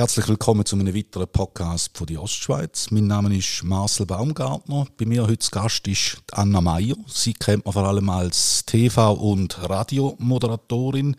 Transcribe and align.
Herzlich 0.00 0.28
willkommen 0.28 0.64
zu 0.64 0.76
einem 0.76 0.94
weiteren 0.94 1.28
Podcast 1.28 1.90
von 1.92 2.06
der 2.06 2.22
Ostschweiz. 2.22 2.90
Mein 2.90 3.06
Name 3.06 3.36
ist 3.36 3.62
Marcel 3.62 4.06
Baumgartner. 4.06 4.86
Bei 4.96 5.04
mir 5.04 5.24
heute 5.24 5.40
zu 5.40 5.50
Gast 5.50 5.86
ist 5.88 6.16
Anna 6.32 6.62
Meyer. 6.62 6.96
Sie 7.06 7.34
kennt 7.34 7.66
man 7.66 7.74
vor 7.74 7.86
allem 7.86 8.08
als 8.08 8.64
TV- 8.66 9.12
und 9.12 9.58
Radiomoderatorin. 9.68 11.16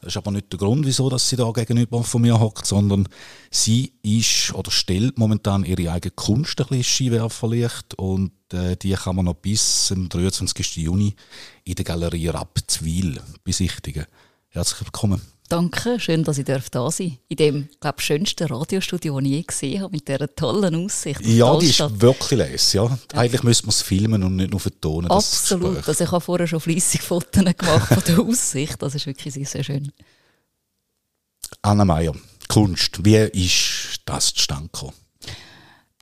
Das 0.00 0.10
ist 0.10 0.18
aber 0.18 0.30
nicht 0.30 0.52
der 0.52 0.60
Grund, 0.60 0.86
wieso 0.86 1.18
sie 1.18 1.34
da 1.34 1.50
gegenüber 1.50 2.04
von 2.04 2.22
mir 2.22 2.38
hockt, 2.38 2.64
sondern 2.64 3.08
sie 3.50 3.92
ist 4.02 4.54
oder 4.54 4.70
stellt 4.70 5.18
momentan 5.18 5.64
ihre 5.64 5.90
eigene 5.90 6.12
Kunst 6.12 6.60
ein 6.60 6.68
bisschen 6.68 6.84
Skiwerferlicht 6.84 7.94
und 7.94 8.30
äh, 8.52 8.76
die 8.76 8.92
kann 8.92 9.16
man 9.16 9.24
noch 9.24 9.34
bis 9.34 9.86
zum 9.86 10.08
23. 10.08 10.76
Juni 10.76 11.16
in 11.64 11.74
der 11.74 11.84
Galerie 11.84 12.28
Rapzwil 12.28 13.20
besichtigen. 13.42 14.06
Herzlich 14.50 14.82
willkommen. 14.82 15.20
Danke, 15.52 16.00
schön, 16.00 16.24
dass 16.24 16.38
ich 16.38 16.46
da 16.46 16.58
sein 16.58 16.70
darf. 16.70 16.98
In 16.98 17.36
dem, 17.36 17.68
glaube 17.78 17.96
ich, 17.98 18.06
schönsten 18.06 18.46
Radiostudio, 18.46 19.20
das 19.20 19.26
ich 19.26 19.30
je 19.32 19.42
gesehen 19.42 19.82
habe, 19.82 19.92
mit 19.92 20.08
dieser 20.08 20.34
tollen 20.34 20.74
Aussicht. 20.74 21.20
Ja, 21.26 21.58
die 21.58 21.66
ist 21.66 22.00
wirklich 22.00 22.38
lässig. 22.38 22.80
Ja. 22.80 22.98
Eigentlich 23.12 23.42
müsste 23.42 23.66
man 23.66 23.70
es 23.70 23.82
filmen 23.82 24.22
und 24.22 24.36
nicht 24.36 24.50
nur 24.50 24.60
vertonen. 24.60 25.10
Absolut. 25.10 25.86
Also 25.86 26.04
ich 26.04 26.10
habe 26.10 26.22
vorher 26.22 26.46
schon 26.46 26.58
fleissig 26.58 27.02
Fotos 27.02 27.44
gemacht 27.44 27.86
von 27.92 28.02
der 28.08 28.20
Aussicht. 28.20 28.80
Das 28.80 28.94
ist 28.94 29.06
wirklich 29.06 29.34
sehr, 29.34 29.44
sehr 29.44 29.62
schön. 29.62 29.92
Anna 31.60 31.84
Meyer, 31.84 32.14
Kunst. 32.48 33.04
Wie 33.04 33.16
ist 33.16 34.00
das 34.06 34.32
zustande 34.32 34.70
gekommen? 34.72 34.94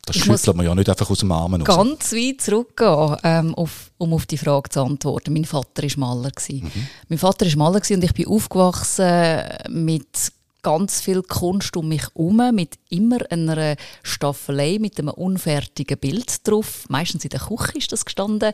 Das 0.07 0.17
ich 0.17 0.25
schüttelt 0.25 0.57
man 0.57 0.67
ja 0.67 0.75
nicht 0.75 0.89
einfach 0.89 1.11
aus 1.11 1.19
dem 1.19 1.31
Armen 1.31 1.63
raus. 1.63 1.77
Ganz 1.77 2.13
weit 2.13 2.41
zurückgehen, 2.41 3.17
ähm, 3.23 3.55
auf, 3.55 3.91
um 3.99 4.15
auf 4.15 4.27
die 4.27 4.39
Frage 4.39 4.71
zu 4.71 4.83
antworten. 4.83 5.33
Mein 5.33 5.45
Vater 5.45 5.83
war 5.83 5.99
Maler. 5.99 6.33
Mhm. 6.49 6.71
Mein 7.09 7.19
Vater 7.19 7.47
war 7.47 7.57
Maler 7.57 7.81
und 7.91 8.05
ich 8.05 8.15
bin 8.15 8.27
aufgewachsen 8.27 9.43
mit 9.69 10.33
ganz 10.63 11.01
viel 11.01 11.23
Kunst 11.23 11.77
um 11.77 11.89
mich 11.89 12.03
herum, 12.15 12.55
mit 12.55 12.79
immer 12.89 13.19
einer 13.31 13.77
Staffelei, 14.03 14.79
mit 14.79 14.99
einem 14.99 15.11
unfertigen 15.11 15.99
Bild 15.99 16.47
drauf. 16.47 16.85
Meistens 16.89 17.25
in 17.25 17.31
der 17.31 17.41
Küche 17.41 17.79
ist 17.79 17.93
das 17.93 18.05
gestanden. 18.05 18.53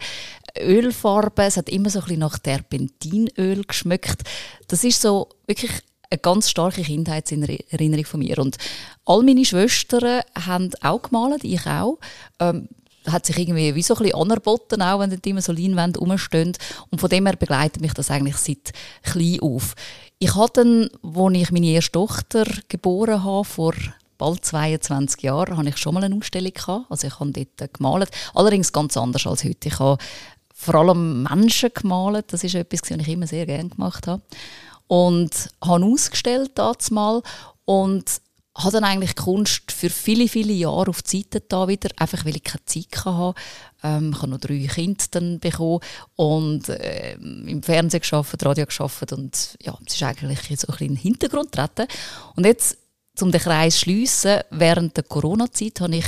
Ölfarbe, 0.59 1.45
es 1.45 1.57
hat 1.57 1.69
immer 1.69 1.91
so 1.91 2.01
ein 2.01 2.05
bisschen 2.05 2.21
nach 2.21 2.39
Terpentinöl 2.39 3.65
geschmeckt. 3.65 4.23
Das 4.69 4.85
ist 4.85 5.03
so 5.03 5.29
wirklich 5.47 5.73
eine 6.17 6.23
ganz 6.23 6.51
starke 6.51 6.83
Kindheitserinnerung 6.83 8.05
von 8.05 8.21
mir. 8.21 8.39
Und 8.39 8.57
all 9.05 9.23
meine 9.23 9.45
Schwestern 9.45 10.23
haben 10.35 10.71
auch 10.81 11.03
gemalt, 11.03 11.45
ich 11.45 11.67
auch. 11.67 11.99
Ähm, 12.41 12.69
hat 13.07 13.25
sich 13.25 13.39
irgendwie 13.39 13.73
wie 13.77 13.83
so 13.83 13.95
ein 13.95 14.03
bisschen 14.03 14.21
anerboten, 14.21 14.83
auch 14.83 14.99
wenn 14.99 15.11
dort 15.11 15.25
immer 15.27 15.41
so 15.41 15.53
Leinwände 15.53 16.01
rumstehen. 16.01 16.57
Und 16.91 17.01
von 17.01 17.09
dem 17.09 17.27
her 17.27 17.37
begleitet 17.37 17.81
mich 17.81 17.95
das 17.95 18.11
eigentlich 18.11 18.37
seit 18.37 18.73
klein 19.03 19.39
auf. 19.41 19.75
Ich 20.19 20.35
hatte 20.35 20.65
dann, 20.65 20.91
als 21.15 21.37
ich 21.37 21.53
meine 21.53 21.67
erste 21.69 21.93
Tochter 21.93 22.45
geboren 22.69 23.23
habe, 23.23 23.45
vor 23.45 23.75
bald 24.19 24.45
22 24.45 25.23
Jahren, 25.23 25.57
hatte 25.57 25.69
ich 25.69 25.77
schon 25.77 25.95
mal 25.95 26.03
eine 26.03 26.17
Ausstellung 26.17 26.53
gehabt. 26.53 26.87
Also 26.91 27.07
ich 27.07 27.21
habe 27.21 27.31
dort 27.31 27.75
gemalt. 27.75 28.11
Allerdings 28.35 28.73
ganz 28.73 28.97
anders 28.97 29.27
als 29.27 29.45
heute. 29.45 29.69
Ich 29.69 29.79
habe 29.79 30.03
vor 30.53 30.75
allem 30.75 31.23
Menschen 31.23 31.71
gemalt. 31.73 32.33
Das 32.33 32.43
ist 32.43 32.55
etwas, 32.55 32.81
was 32.91 32.99
ich 32.99 33.09
immer 33.09 33.27
sehr 33.27 33.47
gerne 33.47 33.69
gemacht 33.69 34.09
habe 34.09 34.23
und 34.89 35.51
habe 35.63 35.85
ausgestellt 35.85 36.53
mal 36.91 37.23
und 37.65 38.21
habe 38.57 38.73
dann 38.73 38.85
eigentlich 38.85 39.15
Kunst 39.17 39.71
für 39.71 39.91
viele, 39.91 40.29
viele 40.29 40.53
Jahre 40.53 40.89
auf 40.89 41.03
die 41.03 41.19
Seite 41.19 41.43
da 41.47 41.69
wieder, 41.69 41.91
einfach 41.97 42.25
weil 42.25 42.37
ich 42.37 42.45
keine 42.45 42.65
Zeit 42.65 43.05
hatte. 43.05 43.39
Ähm, 43.83 44.13
ich 44.15 44.23
habe 44.23 44.31
noch 44.31 44.39
drei 44.39 44.67
Kinder 44.67 45.05
dann 45.11 45.39
bekommen 45.41 45.81
und 46.17 46.69
äh, 46.69 47.15
im 47.15 47.63
Fernsehen 47.63 48.01
geschafft, 48.01 48.45
Radio 48.45 48.65
geschafft 48.65 49.13
und 49.13 49.57
ja, 49.61 49.77
es 49.87 49.95
ist 49.95 50.03
eigentlich 50.03 50.39
so 50.59 50.69
ein 50.69 50.73
bisschen 50.73 50.79
in 50.81 50.95
den 50.95 50.97
Hintergrund 50.97 51.53
getreten. 51.53 51.87
Und 52.35 52.47
jetzt, 52.47 52.79
um 53.21 53.31
den 53.31 53.41
Kreis 53.41 53.75
zu 53.75 53.81
schliessen, 53.81 54.41
während 54.51 54.97
der 54.97 55.05
Corona-Zeit 55.05 55.81
habe 55.81 55.97
ich 55.97 56.07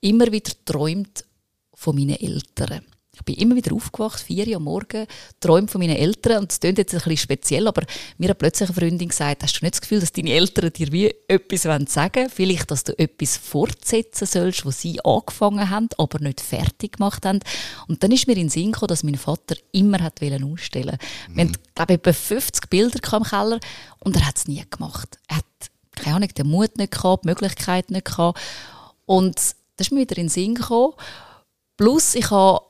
immer 0.00 0.26
wieder 0.32 0.50
geträumt 0.50 1.24
von 1.74 1.94
meinen 1.94 2.16
Eltern. 2.16 2.84
Ich 3.18 3.24
bin 3.24 3.34
immer 3.36 3.56
wieder 3.56 3.74
aufgewacht, 3.74 4.20
vier 4.20 4.46
Uhr 4.48 4.56
am 4.56 4.64
Morgen, 4.64 5.06
träumt 5.40 5.70
von 5.70 5.80
meinen 5.80 5.96
Eltern. 5.96 6.38
Und 6.38 6.50
das 6.50 6.60
klingt 6.60 6.78
jetzt 6.78 6.94
ein 6.94 6.98
bisschen 6.98 7.16
speziell, 7.16 7.66
aber 7.66 7.82
mir 8.16 8.30
hat 8.30 8.38
plötzlich 8.38 8.68
eine 8.68 8.78
Freundin 8.78 9.08
gesagt, 9.08 9.42
hast 9.42 9.60
du 9.60 9.64
nicht 9.64 9.74
das 9.74 9.80
Gefühl, 9.80 10.00
dass 10.00 10.12
deine 10.12 10.30
Eltern 10.30 10.72
dir 10.72 10.92
wie 10.92 11.14
etwas 11.26 11.62
sagen 11.62 12.14
wollen? 12.14 12.30
Vielleicht, 12.30 12.70
dass 12.70 12.84
du 12.84 12.98
etwas 12.98 13.36
fortsetzen 13.36 14.26
sollst, 14.26 14.64
was 14.64 14.80
sie 14.80 15.04
angefangen 15.04 15.68
haben, 15.68 15.88
aber 15.98 16.20
nicht 16.20 16.40
fertig 16.40 16.92
gemacht 16.92 17.26
haben. 17.26 17.40
Und 17.88 18.02
dann 18.02 18.12
ist 18.12 18.26
mir 18.26 18.34
in 18.34 18.44
den 18.44 18.48
Sinn 18.50 18.72
gekommen, 18.72 18.88
dass 18.88 19.02
mein 19.02 19.16
Vater 19.16 19.56
immer 19.72 20.02
hat 20.02 20.22
ausstellen 20.22 20.98
mhm. 21.28 21.36
Wir 21.36 21.44
haben, 21.44 21.52
glaube 21.74 21.92
ich, 21.92 21.98
etwa 21.98 22.12
50 22.12 22.70
Bilder 22.70 23.16
im 23.16 23.22
Keller 23.24 23.60
und 24.00 24.16
er 24.16 24.26
hat 24.26 24.36
es 24.36 24.48
nie 24.48 24.64
gemacht. 24.68 25.18
Er 25.28 25.36
hat, 25.36 25.44
keine 25.92 26.16
Ahnung, 26.16 26.28
den 26.28 26.46
Mut 26.46 26.76
nicht 26.78 26.92
gehabt, 26.92 27.24
die 27.24 27.28
Möglichkeit 27.28 27.90
nicht 27.90 28.04
gehabt. 28.04 28.40
Und 29.06 29.36
das 29.36 29.86
ist 29.86 29.92
mir 29.92 30.00
wieder 30.00 30.16
in 30.18 30.24
den 30.24 30.28
Sinn 30.28 30.54
gekommen. 30.54 30.94
Plus, 31.76 32.14
ich 32.14 32.30
habe 32.30 32.60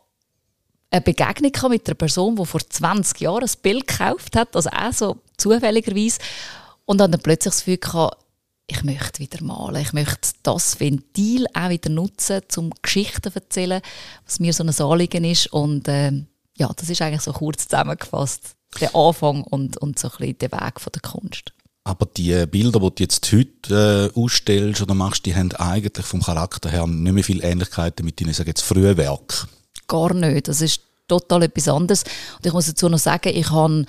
eine 0.91 1.01
Begegnung 1.01 1.71
mit 1.71 1.87
einer 1.87 1.95
Person, 1.95 2.37
die 2.37 2.47
vor 2.47 2.61
20 2.61 3.21
Jahren 3.21 3.45
ein 3.45 3.63
Bild 3.63 3.87
gekauft 3.87 4.37
hat, 4.37 4.57
also 4.57 4.71
auch 4.71 4.93
so 4.93 5.17
zufälligerweise, 5.37 6.19
und 6.85 6.99
dann 6.99 7.11
plötzlich 7.23 7.53
das 7.53 7.65
Gefühl 7.65 7.79
gehabt, 7.79 8.17
ich 8.67 8.83
möchte 8.83 9.21
wieder 9.21 9.43
malen, 9.43 9.83
ich 9.83 9.93
möchte 9.93 10.31
das 10.43 10.79
Ventil 10.79 11.47
auch 11.55 11.71
wieder 11.71 11.91
nutzen, 11.91 12.43
um 12.57 12.71
Geschichten 12.83 13.31
zu 13.31 13.35
erzählen, 13.35 13.81
was 14.25 14.41
mir 14.41 14.53
so 14.53 14.63
ein 14.63 14.69
Anliegen 14.71 15.25
ist. 15.25 15.47
Und 15.53 15.89
äh, 15.89 16.13
ja, 16.57 16.71
das 16.77 16.91
ist 16.91 17.01
eigentlich 17.01 17.23
so 17.23 17.33
kurz 17.33 17.67
zusammengefasst, 17.67 18.57
der 18.81 18.95
Anfang 18.95 19.43
und, 19.45 19.79
und 19.79 19.99
so 19.99 20.09
ein 20.09 20.17
bisschen 20.19 20.39
der 20.39 20.53
Weg 20.53 20.81
von 20.81 20.93
der 20.93 21.03
Kunst. 21.03 21.53
Aber 21.85 22.05
die 22.05 22.45
Bilder, 22.47 22.81
die 22.81 22.95
du 22.95 23.03
jetzt 23.03 23.33
heute 23.33 24.13
äh, 24.15 24.21
ausstellst 24.21 24.83
oder 24.83 24.95
machst, 24.95 25.25
die 25.25 25.35
haben 25.35 25.53
eigentlich 25.53 26.05
vom 26.05 26.23
Charakter 26.23 26.69
her 26.69 26.87
nicht 26.87 27.13
mehr 27.13 27.25
viel 27.25 27.43
Ähnlichkeiten 27.43 28.05
mit 28.05 28.21
deinen, 28.21 28.35
sage 28.35 28.51
jetzt, 28.51 28.63
frühen 28.63 28.99
Werken 28.99 29.49
gar 29.89 30.15
nicht. 30.15 30.47
Das 30.49 30.61
ist 30.61 30.83
total 31.09 31.45
etwas 31.45 31.69
anderes. 31.69 32.05
Und 32.37 32.47
ich 32.47 32.53
muss 32.53 32.67
dazu 32.67 32.89
noch 32.89 32.99
sagen, 32.99 33.33
ich 33.35 33.51
habe 33.51 33.85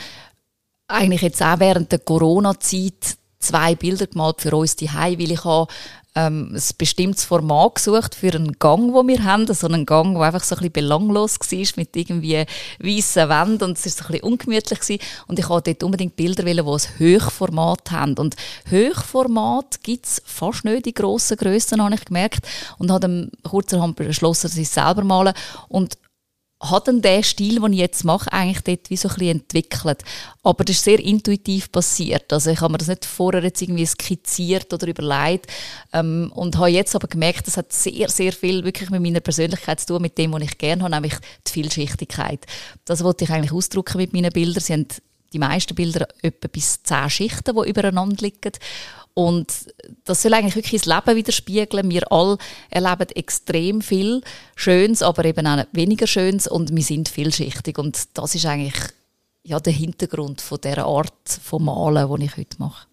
eigentlich 0.87 1.21
jetzt 1.21 1.43
auch 1.43 1.59
während 1.59 1.91
der 1.91 1.99
Corona-Zeit 1.99 3.17
zwei 3.39 3.75
Bilder 3.75 4.07
gemalt 4.07 4.41
für 4.41 4.55
uns 4.55 4.75
die 4.75 4.89
weil 4.89 5.31
ich 5.31 5.43
habe 5.45 5.71
ähm, 6.15 6.53
ein 6.53 6.61
bestimmtes 6.77 7.23
Format 7.23 7.75
gesucht 7.75 8.15
für 8.15 8.33
einen 8.33 8.53
Gang, 8.59 8.93
den 8.93 9.07
wir 9.07 9.23
haben. 9.23 9.51
So 9.53 9.67
einen 9.67 9.85
Gang, 9.85 10.15
der 10.15 10.23
einfach 10.23 10.43
so 10.43 10.55
ein 10.55 10.59
bisschen 10.59 10.73
belanglos 10.73 11.39
war, 11.39 11.67
mit 11.75 11.95
irgendwie 11.95 12.45
weißen 12.79 13.29
Wänden 13.29 13.63
und 13.69 13.77
es 13.77 13.85
war 13.85 13.91
so 13.91 14.03
ein 14.03 14.11
bisschen 14.11 14.27
ungemütlich. 14.27 14.79
Gewesen. 14.79 15.01
Und 15.27 15.39
ich 15.39 15.49
wollte 15.49 15.73
dort 15.73 15.83
unbedingt 15.83 16.15
Bilder, 16.15 16.43
die 16.43 16.59
ein 16.59 16.65
Hochformat 16.67 17.91
haben. 17.91 18.15
Und 18.17 18.35
Hochformat 18.71 19.83
gibt 19.83 20.05
es 20.05 20.21
fast 20.25 20.65
nicht 20.65 20.87
in 20.87 20.93
grossen 20.93 21.37
Grössen, 21.37 21.81
habe 21.83 21.95
ich 21.95 22.05
gemerkt. 22.05 22.47
Und 22.77 22.91
habe 22.91 23.01
dann 23.01 23.31
kurzerhand 23.43 23.95
beschlossen, 23.95 24.47
dass 24.47 24.57
ich 24.57 24.67
es 24.67 24.73
selber 24.73 25.03
malen. 25.03 25.33
Und 25.67 25.97
hat 26.61 26.89
dann 26.89 27.01
den 27.01 27.23
Stil, 27.23 27.61
den 27.61 27.73
ich 27.73 27.79
jetzt 27.79 28.03
mache, 28.03 28.31
eigentlich 28.33 28.61
dort 28.61 28.89
wie 28.89 28.97
so 28.97 29.07
ein 29.07 29.15
bisschen 29.15 29.39
entwickelt. 29.39 30.03
Aber 30.43 30.65
das 30.65 30.75
ist 30.75 30.83
sehr 30.83 30.99
intuitiv 30.99 31.71
passiert. 31.71 32.31
Also 32.33 32.49
ich 32.49 32.59
habe 32.59 32.73
mir 32.73 32.77
das 32.77 32.89
nicht 32.89 33.05
vorher 33.05 33.43
jetzt 33.43 33.61
irgendwie 33.61 33.85
skizziert 33.85 34.73
oder 34.73 34.87
überlegt 34.87 35.47
ähm, 35.93 36.31
und 36.35 36.57
habe 36.57 36.69
jetzt 36.69 36.95
aber 36.95 37.07
gemerkt, 37.07 37.47
das 37.47 37.55
hat 37.55 37.71
sehr, 37.71 38.09
sehr 38.09 38.33
viel 38.33 38.65
wirklich 38.65 38.89
mit 38.89 39.01
meiner 39.01 39.21
Persönlichkeit 39.21 39.79
zu 39.79 39.87
tun, 39.87 40.01
mit 40.01 40.17
dem, 40.17 40.33
was 40.33 40.43
ich 40.43 40.57
gerne 40.57 40.83
habe, 40.83 40.93
nämlich 40.93 41.15
die 41.47 41.51
Vielschichtigkeit. 41.51 42.45
Das 42.83 43.03
wollte 43.03 43.23
ich 43.23 43.31
eigentlich 43.31 43.53
ausdrücken 43.53 43.97
mit 43.97 44.13
meinen 44.13 44.31
Bildern. 44.33 44.61
Sie 44.61 44.73
haben 44.73 44.87
die 45.31 45.39
meisten 45.39 45.75
Bilder 45.75 46.07
etwa 46.21 46.47
bis 46.47 46.83
zehn 46.83 47.09
Schichten, 47.09 47.55
die 47.55 47.69
übereinander 47.69 48.17
liegen. 48.19 48.51
Und 49.19 49.73
das 50.05 50.21
soll 50.21 50.33
eigentlich 50.33 50.55
wirklich 50.55 50.81
das 50.81 50.95
Leben 50.95 51.17
widerspiegeln. 51.17 51.89
Wir 51.89 52.09
alle 52.09 52.37
erleben 52.69 53.09
extrem 53.15 53.81
viel 53.81 54.21
Schönes, 54.55 55.01
aber 55.01 55.25
eben 55.25 55.45
auch 55.45 55.65
weniger 55.73 56.07
Schönes 56.07 56.47
und 56.47 56.73
wir 56.73 56.83
sind 56.83 57.09
vielschichtig. 57.09 57.77
Und 57.77 58.17
das 58.17 58.35
ist 58.35 58.45
eigentlich 58.45 58.77
ja, 59.43 59.59
der 59.59 59.73
Hintergrund 59.73 60.39
von 60.39 60.61
der 60.61 60.85
Art 60.85 61.27
von 61.27 61.65
Malen, 61.65 62.15
die 62.15 62.25
ich 62.27 62.37
heute 62.37 62.55
mache. 62.59 62.87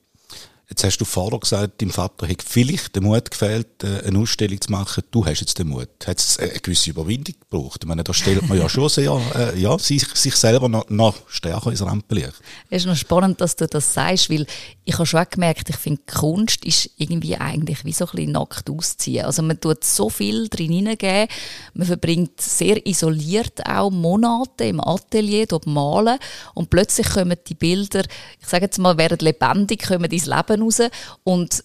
Jetzt 0.68 0.82
hast 0.82 0.98
du 0.98 1.04
vorher 1.04 1.38
gesagt, 1.38 1.80
deinem 1.80 1.90
Vater 1.90 2.26
hat 2.26 2.42
vielleicht 2.42 2.96
den 2.96 3.04
Mut 3.04 3.30
gefehlt, 3.30 3.84
äh, 3.84 4.04
eine 4.04 4.18
Ausstellung 4.18 4.60
zu 4.60 4.72
machen. 4.72 5.04
Du 5.12 5.24
hast 5.24 5.38
jetzt 5.38 5.56
den 5.60 5.68
Mut. 5.68 5.88
Hat 6.04 6.18
es 6.18 6.40
eine 6.40 6.58
gewisse 6.58 6.90
Überwindung 6.90 7.36
gebraucht? 7.38 7.82
Ich 7.84 7.88
meine, 7.88 8.02
da 8.02 8.12
stellt 8.12 8.48
man 8.48 8.58
ja 8.58 8.68
schon 8.68 8.88
sehr, 8.88 9.16
äh, 9.36 9.56
ja, 9.56 9.78
sich, 9.78 10.04
sich 10.14 10.34
selber 10.34 10.68
noch, 10.68 10.90
noch 10.90 11.14
stärker 11.28 11.70
ins 11.70 11.82
Rampenlicht. 11.82 12.32
Es 12.68 12.82
ist 12.82 12.86
noch 12.86 12.96
spannend, 12.96 13.40
dass 13.40 13.54
du 13.54 13.68
das 13.68 13.94
sagst, 13.94 14.28
weil 14.28 14.44
ich 14.84 14.94
habe 14.94 15.06
schon 15.06 15.24
gemerkt, 15.30 15.70
ich 15.70 15.76
finde, 15.76 16.02
Kunst 16.12 16.64
ist 16.64 16.90
irgendwie 16.96 17.36
eigentlich 17.36 17.84
wie 17.84 17.92
so 17.92 18.06
ein 18.06 18.10
bisschen 18.10 18.32
nackt 18.32 18.68
ausziehen. 18.68 19.24
Also 19.24 19.42
man 19.42 19.60
tut 19.60 19.84
so 19.84 20.10
viel 20.10 20.48
drin 20.48 20.72
hineingeben, 20.72 21.28
man 21.74 21.86
verbringt 21.86 22.40
sehr 22.40 22.84
isoliert 22.84 23.64
auch 23.66 23.90
Monate 23.90 24.64
im 24.64 24.80
Atelier, 24.80 25.46
dort 25.46 25.66
malen 25.66 26.18
und 26.54 26.70
plötzlich 26.70 27.08
kommen 27.08 27.36
die 27.46 27.54
Bilder, 27.54 28.02
ich 28.40 28.46
sage 28.46 28.64
jetzt 28.64 28.78
mal, 28.78 28.98
werden 28.98 29.18
lebendig, 29.20 29.86
kommen 29.86 30.10
ins 30.10 30.26
Leben 30.26 30.55
Leben 30.56 30.62
raus 30.62 30.90
und 31.24 31.64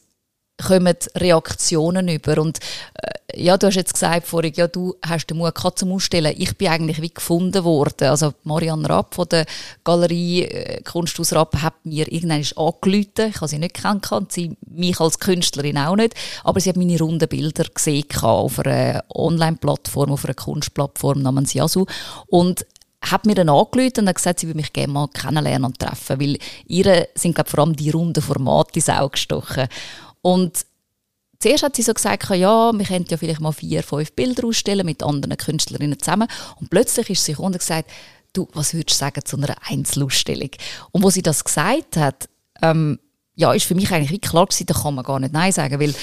kommen 0.61 0.95
Reaktionen 1.15 2.07
über. 2.07 2.39
Und 2.39 2.59
äh, 2.93 3.41
ja, 3.43 3.57
du 3.57 3.67
hast 3.67 3.75
jetzt 3.75 3.93
gesagt 3.93 4.27
vorhin, 4.27 4.53
ja, 4.55 4.67
du 4.67 4.95
hast 5.01 5.27
den 5.27 5.37
Mut 5.37 5.55
gehabt 5.55 5.79
zum 5.79 5.91
Ausstellen. 5.91 6.35
Ich 6.37 6.57
bin 6.57 6.67
eigentlich 6.67 7.01
wie 7.01 7.13
gefunden 7.13 7.63
worden. 7.63 8.09
Also 8.09 8.33
Marianne 8.43 8.87
Rapp 8.87 9.15
von 9.15 9.27
der 9.29 9.45
Galerie 9.83 10.43
äh, 10.43 10.81
Kunsthaus 10.83 11.33
Rapp 11.33 11.55
hat 11.61 11.73
mir 11.83 12.11
irgendwann 12.11 12.45
angerufen. 12.55 13.29
Ich 13.29 13.37
habe 13.37 13.47
sie 13.47 13.57
nicht 13.57 13.73
kennengelernt, 13.75 14.31
sie 14.31 14.55
mich 14.67 14.99
als 14.99 15.19
Künstlerin 15.19 15.77
auch 15.77 15.95
nicht. 15.95 16.13
Aber 16.43 16.59
sie 16.59 16.69
hat 16.69 16.77
meine 16.77 16.99
runden 16.99 17.27
Bilder 17.27 17.63
gesehen 17.63 18.05
auf 18.21 18.59
einer 18.59 19.03
Online-Plattform, 19.09 20.11
auf 20.11 20.25
einer 20.25 20.35
Kunstplattform 20.35 21.21
namens 21.21 21.53
Yasu. 21.53 21.85
Und 22.27 22.65
hat 23.01 23.25
mir 23.25 23.35
dann 23.35 23.49
angerufen 23.49 24.01
und 24.01 24.09
hat 24.09 24.15
gesagt, 24.15 24.39
sie 24.39 24.47
würde 24.47 24.57
mich 24.57 24.73
gerne 24.73 24.93
mal 24.93 25.07
kennenlernen 25.07 25.65
und 25.65 25.79
treffen, 25.79 26.19
weil 26.19 26.37
ihr 26.67 27.07
sind 27.15 27.35
glaub, 27.35 27.49
vor 27.49 27.59
allem 27.61 27.75
die 27.75 27.89
runden 27.89 28.21
Formate 28.21 28.75
ins 28.75 28.89
Auge 28.89 29.11
gestochen. 29.11 29.67
Und 30.21 30.65
zuerst 31.39 31.63
hat 31.63 31.75
sie 31.75 31.81
so 31.81 31.93
gesagt, 31.93 32.29
ja, 32.29 32.71
wir 32.71 32.85
könnten 32.85 33.09
ja 33.09 33.17
vielleicht 33.17 33.41
mal 33.41 33.51
vier, 33.51 33.83
fünf 33.83 34.11
Bilder 34.13 34.47
ausstellen 34.47 34.85
mit 34.85 35.03
anderen 35.03 35.35
Künstlerinnen 35.35 35.99
zusammen. 35.99 36.27
Und 36.59 36.69
plötzlich 36.69 37.09
ist 37.09 37.25
sie 37.25 37.33
gekommen 37.33 37.53
und 37.53 37.59
gesagt, 37.59 37.89
du, 38.33 38.47
was 38.53 38.73
würdest 38.73 38.99
du 38.99 39.05
sagen 39.05 39.25
zu 39.25 39.37
einer 39.37 39.55
Einzelausstellung? 39.67 40.51
Und 40.91 41.03
wo 41.03 41.09
sie 41.09 41.23
das 41.23 41.43
gesagt 41.43 41.97
hat, 41.97 42.29
ähm, 42.61 42.99
ja, 43.41 43.53
ist 43.53 43.65
für 43.65 43.73
mich 43.73 43.91
eigentlich 43.91 44.11
wie 44.11 44.19
klar 44.19 44.45
gewesen, 44.45 44.67
da 44.67 44.75
kann 44.75 44.93
man 44.93 45.03
gar 45.03 45.19
nicht 45.19 45.33
Nein 45.33 45.51
sagen, 45.51 45.79
weil 45.79 45.95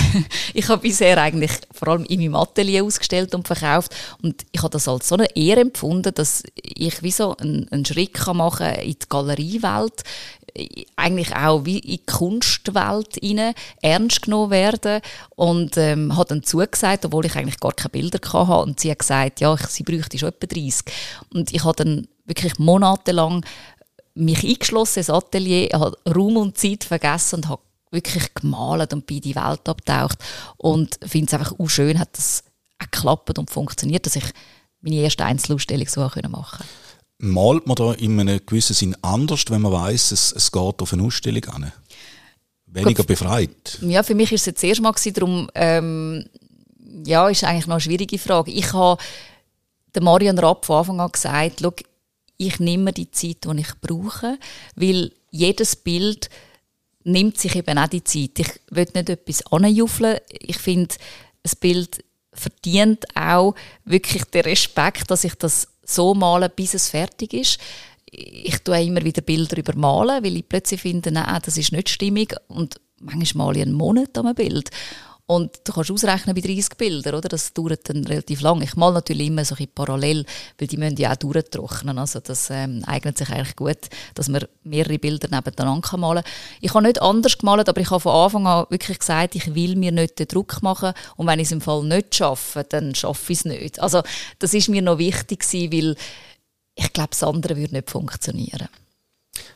ich 0.54 0.68
habe 0.68 0.80
bisher 0.80 1.20
eigentlich 1.20 1.52
vor 1.70 1.88
allem 1.88 2.04
in 2.06 2.20
meinem 2.20 2.36
Atelier 2.36 2.82
ausgestellt 2.82 3.34
und 3.34 3.46
verkauft 3.46 3.94
und 4.22 4.46
ich 4.50 4.62
habe 4.62 4.70
das 4.70 4.88
als 4.88 5.06
so 5.06 5.14
eine 5.14 5.36
Ehre 5.36 5.60
empfunden, 5.60 6.14
dass 6.14 6.42
ich 6.54 7.02
wie 7.02 7.10
so 7.10 7.36
einen, 7.36 7.68
einen 7.70 7.84
Schritt 7.84 8.14
kann 8.14 8.38
machen 8.38 8.74
in 8.76 8.92
die 8.92 9.08
Galeriewelt, 9.10 10.04
eigentlich 10.96 11.36
auch 11.36 11.66
wie 11.66 11.80
in 11.80 11.98
die 11.98 12.06
Kunstwelt 12.06 13.22
rein, 13.22 13.52
ernst 13.82 14.22
genommen 14.22 14.50
werden 14.50 15.02
und 15.34 15.76
ähm, 15.76 16.16
hat 16.16 16.30
dann 16.30 16.44
zugesagt, 16.44 17.04
obwohl 17.04 17.26
ich 17.26 17.36
eigentlich 17.36 17.60
gar 17.60 17.72
keine 17.72 17.90
Bilder 17.90 18.20
hatte 18.32 18.62
und 18.62 18.80
sie 18.80 18.90
hat 18.90 19.00
gesagt, 19.00 19.40
ja, 19.42 19.52
ich, 19.52 19.66
sie 19.66 19.82
bräuchte 19.82 20.18
schon 20.18 20.30
etwa 20.30 20.46
30 20.46 20.86
und 21.34 21.52
ich 21.52 21.62
habe 21.62 21.84
dann 21.84 22.08
wirklich 22.24 22.58
monatelang 22.58 23.44
mich 24.16 24.44
eingeschlossen 24.44 25.00
ins 25.00 25.10
Atelier, 25.10 25.68
habe 25.72 25.96
Raum 26.08 26.36
und 26.38 26.58
Zeit 26.58 26.84
vergessen 26.84 27.36
und 27.36 27.48
habe 27.48 27.62
wirklich 27.90 28.34
gemalt 28.34 28.92
und 28.92 29.10
in 29.10 29.20
die 29.20 29.36
Welt 29.36 29.68
abtaucht 29.68 30.18
und 30.56 30.98
finde 31.06 31.26
es 31.26 31.34
einfach 31.34 31.58
auch 31.58 31.68
schön, 31.68 31.98
hat 31.98 32.16
das 32.16 32.42
auch 32.82 32.90
geklappt 32.90 33.38
und 33.38 33.50
funktioniert, 33.50 34.06
dass 34.06 34.16
ich 34.16 34.24
meine 34.80 34.96
erste 34.96 35.24
Einzelausstellung 35.24 35.86
so 35.86 36.00
machen 36.00 36.22
konnte. 36.32 36.64
Malt 37.18 37.66
man 37.66 37.76
da 37.76 37.92
in 37.92 38.18
einem 38.20 38.40
gewissen 38.44 38.74
Sinn 38.74 38.96
anders, 39.02 39.44
wenn 39.48 39.62
man 39.62 39.72
weiß, 39.72 40.12
es, 40.12 40.32
es 40.32 40.52
geht 40.52 40.82
auf 40.82 40.92
eine 40.92 41.02
Ausstellung 41.02 41.44
an? 41.46 41.72
Weniger 42.66 43.02
Gut, 43.02 43.06
befreit? 43.06 43.78
Ja, 43.80 44.02
für 44.02 44.14
mich 44.14 44.30
war 44.30 44.36
es 44.36 44.46
jetzt 44.46 44.62
erst 44.62 44.82
mal 44.82 44.92
gewesen, 44.92 45.14
darum, 45.14 45.50
ähm, 45.54 46.26
ja, 47.04 47.28
ist 47.28 47.44
eigentlich 47.44 47.66
noch 47.66 47.76
eine 47.76 47.80
schwierige 47.80 48.18
Frage. 48.18 48.50
Ich 48.50 48.72
habe 48.72 49.00
der 49.94 50.02
Marian 50.02 50.38
Rapp 50.38 50.66
von 50.66 50.78
Anfang 50.78 51.00
an 51.00 51.12
gesagt, 51.12 51.60
ich 52.38 52.60
nehme 52.60 52.92
die 52.92 53.10
Zeit, 53.10 53.44
die 53.44 53.60
ich 53.60 53.74
brauche, 53.80 54.38
weil 54.74 55.12
jedes 55.30 55.76
Bild 55.76 56.28
nimmt 57.04 57.38
sich 57.38 57.54
eben 57.54 57.78
auch 57.78 57.88
die 57.88 58.04
Zeit. 58.04 58.38
Ich 58.38 58.60
will 58.70 58.88
nicht 58.94 59.08
etwas 59.08 59.46
anjuffeln. 59.46 60.18
Ich 60.30 60.58
finde, 60.58 60.94
ein 61.44 61.52
Bild 61.60 62.04
verdient 62.32 63.04
auch 63.16 63.54
wirklich 63.84 64.24
den 64.24 64.42
Respekt, 64.42 65.10
dass 65.10 65.24
ich 65.24 65.34
das 65.34 65.68
so 65.84 66.14
male, 66.14 66.48
bis 66.48 66.74
es 66.74 66.90
fertig 66.90 67.32
ist. 67.32 67.58
Ich 68.10 68.58
tue 68.58 68.82
immer 68.82 69.04
wieder 69.04 69.22
Bilder 69.22 69.56
übermalen, 69.56 70.24
weil 70.24 70.36
ich 70.36 70.48
plötzlich 70.48 70.80
finde, 70.80 71.10
nein, 71.12 71.40
das 71.44 71.56
ist 71.56 71.72
nicht 71.72 71.88
stimmig 71.88 72.34
und 72.48 72.80
manchmal 73.00 73.46
male 73.48 73.58
ich 73.58 73.66
einen 73.66 73.74
Monat 73.74 74.16
an 74.18 74.26
einem 74.26 74.34
Bild. 74.34 74.70
Und 75.28 75.60
du 75.64 75.72
kannst 75.72 75.90
ausrechnen 75.90 76.36
bei 76.36 76.40
30 76.40 76.76
Bildern, 76.78 77.16
oder? 77.16 77.28
Das 77.28 77.52
dauert 77.52 77.88
dann 77.88 78.04
relativ 78.04 78.40
lang. 78.42 78.62
Ich 78.62 78.76
male 78.76 78.94
natürlich 78.94 79.26
immer 79.26 79.44
so 79.44 79.56
ein 79.58 79.66
parallel, 79.74 80.24
weil 80.56 80.68
die 80.68 80.76
müssen 80.76 80.96
ja 80.98 81.12
auch 81.12 81.16
durchtrocknen. 81.16 81.98
Also 81.98 82.20
das 82.20 82.48
ähm, 82.50 82.84
eignet 82.86 83.18
sich 83.18 83.28
eigentlich 83.30 83.56
gut, 83.56 83.78
dass 84.14 84.28
man 84.28 84.44
mehrere 84.62 85.00
Bilder 85.00 85.26
nebeneinander 85.28 85.96
malen 85.96 86.22
kann. 86.22 86.32
Ich 86.60 86.74
habe 86.74 86.86
nicht 86.86 87.02
anders 87.02 87.38
gemalt, 87.38 87.68
aber 87.68 87.80
ich 87.80 87.90
habe 87.90 87.98
von 87.98 88.12
Anfang 88.12 88.46
an 88.46 88.66
wirklich 88.70 89.00
gesagt, 89.00 89.34
ich 89.34 89.52
will 89.52 89.74
mir 89.74 89.90
nicht 89.90 90.20
den 90.20 90.28
Druck 90.28 90.62
machen 90.62 90.92
und 91.16 91.26
wenn 91.26 91.40
ich 91.40 91.46
es 91.46 91.52
im 91.52 91.60
Fall 91.60 91.82
nicht 91.82 92.14
schaffe, 92.14 92.64
dann 92.68 92.94
schaffe 92.94 93.32
ich 93.32 93.40
es 93.40 93.44
nicht. 93.46 93.80
Also 93.80 94.02
das 94.38 94.54
ist 94.54 94.68
mir 94.68 94.82
noch 94.82 94.98
wichtig 94.98 95.40
gewesen, 95.40 95.72
weil 95.72 95.96
ich 96.76 96.92
glaube, 96.92 97.10
das 97.10 97.24
andere 97.24 97.56
würde 97.56 97.74
nicht 97.74 97.90
funktionieren. 97.90 98.68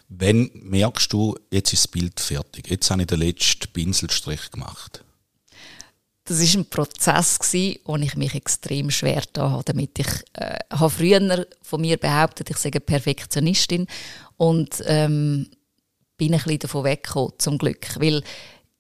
Wenn 0.09 0.51
merkst 0.55 1.13
du, 1.13 1.37
jetzt 1.53 1.73
ist 1.73 1.85
das 1.85 1.89
Bild 1.89 2.19
fertig, 2.19 2.69
jetzt 2.69 2.91
habe 2.91 3.03
ich 3.03 3.07
den 3.07 3.21
letzten 3.21 3.73
Pinselstrich 3.73 4.51
gemacht 4.51 5.05
das 6.31 6.39
ist 6.39 6.55
ein 6.55 6.65
Prozess 6.65 7.41
gsi, 7.41 7.81
wo 7.85 7.97
ich 7.97 8.15
mich 8.15 8.37
extrem 8.37 8.89
schwer 8.93 9.25
da 9.33 9.51
habe 9.51 9.65
damit. 9.65 9.99
Ich 9.99 10.07
äh, 10.35 10.61
habe 10.71 10.89
früher 10.89 11.45
von 11.61 11.81
mir 11.81 11.97
behauptet, 11.97 12.49
ich 12.51 12.57
sei 12.57 12.71
eine 12.71 12.79
Perfektionistin 12.79 13.89
und 14.37 14.81
ähm, 14.87 15.49
bin 16.17 16.33
ein 16.33 16.39
bisschen 16.39 16.61
davon 16.61 16.85
weggekommen, 16.85 17.33
zum 17.39 17.59
Glück, 17.59 17.99
weil 17.99 18.23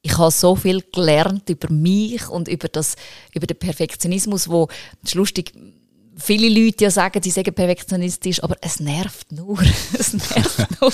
ich 0.00 0.16
habe 0.16 0.30
so 0.30 0.54
viel 0.54 0.80
gelernt 0.92 1.50
über 1.50 1.72
mich 1.72 2.28
und 2.28 2.46
über 2.46 2.68
das 2.68 2.94
über 3.34 3.48
den 3.48 3.58
Perfektionismus, 3.58 4.48
wo 4.48 4.68
das 5.02 5.10
ist 5.10 5.14
lustig 5.16 5.52
viele 6.20 6.48
Leute 6.48 6.84
ja 6.84 6.90
sagen, 6.90 7.22
sie 7.22 7.30
seien 7.30 7.52
perfektionistisch, 7.54 8.42
aber 8.42 8.56
es 8.60 8.80
nervt 8.80 9.32
nur. 9.32 9.58
es 9.98 10.12
nervt 10.12 10.66
nur. 10.80 10.92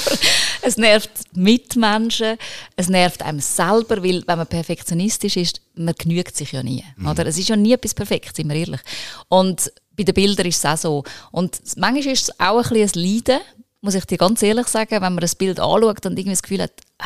es 0.62 0.76
nervt 0.76 1.10
Mitmenschen, 1.34 2.36
es 2.76 2.88
nervt 2.88 3.22
einem 3.22 3.40
selber, 3.40 4.02
weil 4.02 4.22
wenn 4.26 4.38
man 4.38 4.46
perfektionistisch 4.46 5.36
ist, 5.36 5.60
man 5.74 5.94
genügt 5.94 6.36
sich 6.36 6.52
ja 6.52 6.62
nie. 6.62 6.84
Mhm. 6.96 7.08
Oder? 7.08 7.26
Es 7.26 7.38
ist 7.38 7.48
ja 7.48 7.56
nie 7.56 7.72
etwas 7.72 7.94
perfekt, 7.94 8.36
sind 8.36 8.48
wir 8.48 8.56
ehrlich. 8.56 8.80
Und 9.28 9.72
bei 9.96 10.04
den 10.04 10.14
Bildern 10.14 10.46
ist 10.46 10.58
es 10.58 10.64
auch 10.64 10.76
so. 10.76 11.04
Und 11.32 11.60
manchmal 11.76 12.12
ist 12.12 12.28
es 12.28 12.40
auch 12.40 12.70
ein 12.70 12.78
bisschen 12.78 13.02
ein 13.02 13.14
Leiden, 13.14 13.40
muss 13.80 13.94
ich 13.94 14.04
dir 14.04 14.18
ganz 14.18 14.42
ehrlich 14.42 14.66
sagen, 14.66 14.90
wenn 14.90 15.00
man 15.00 15.18
das 15.18 15.34
Bild 15.34 15.60
anschaut 15.60 16.04
und 16.06 16.18
irgendwie 16.18 16.30
das 16.30 16.42
Gefühl 16.42 16.62
hat, 16.62 16.72
äh, 16.98 17.04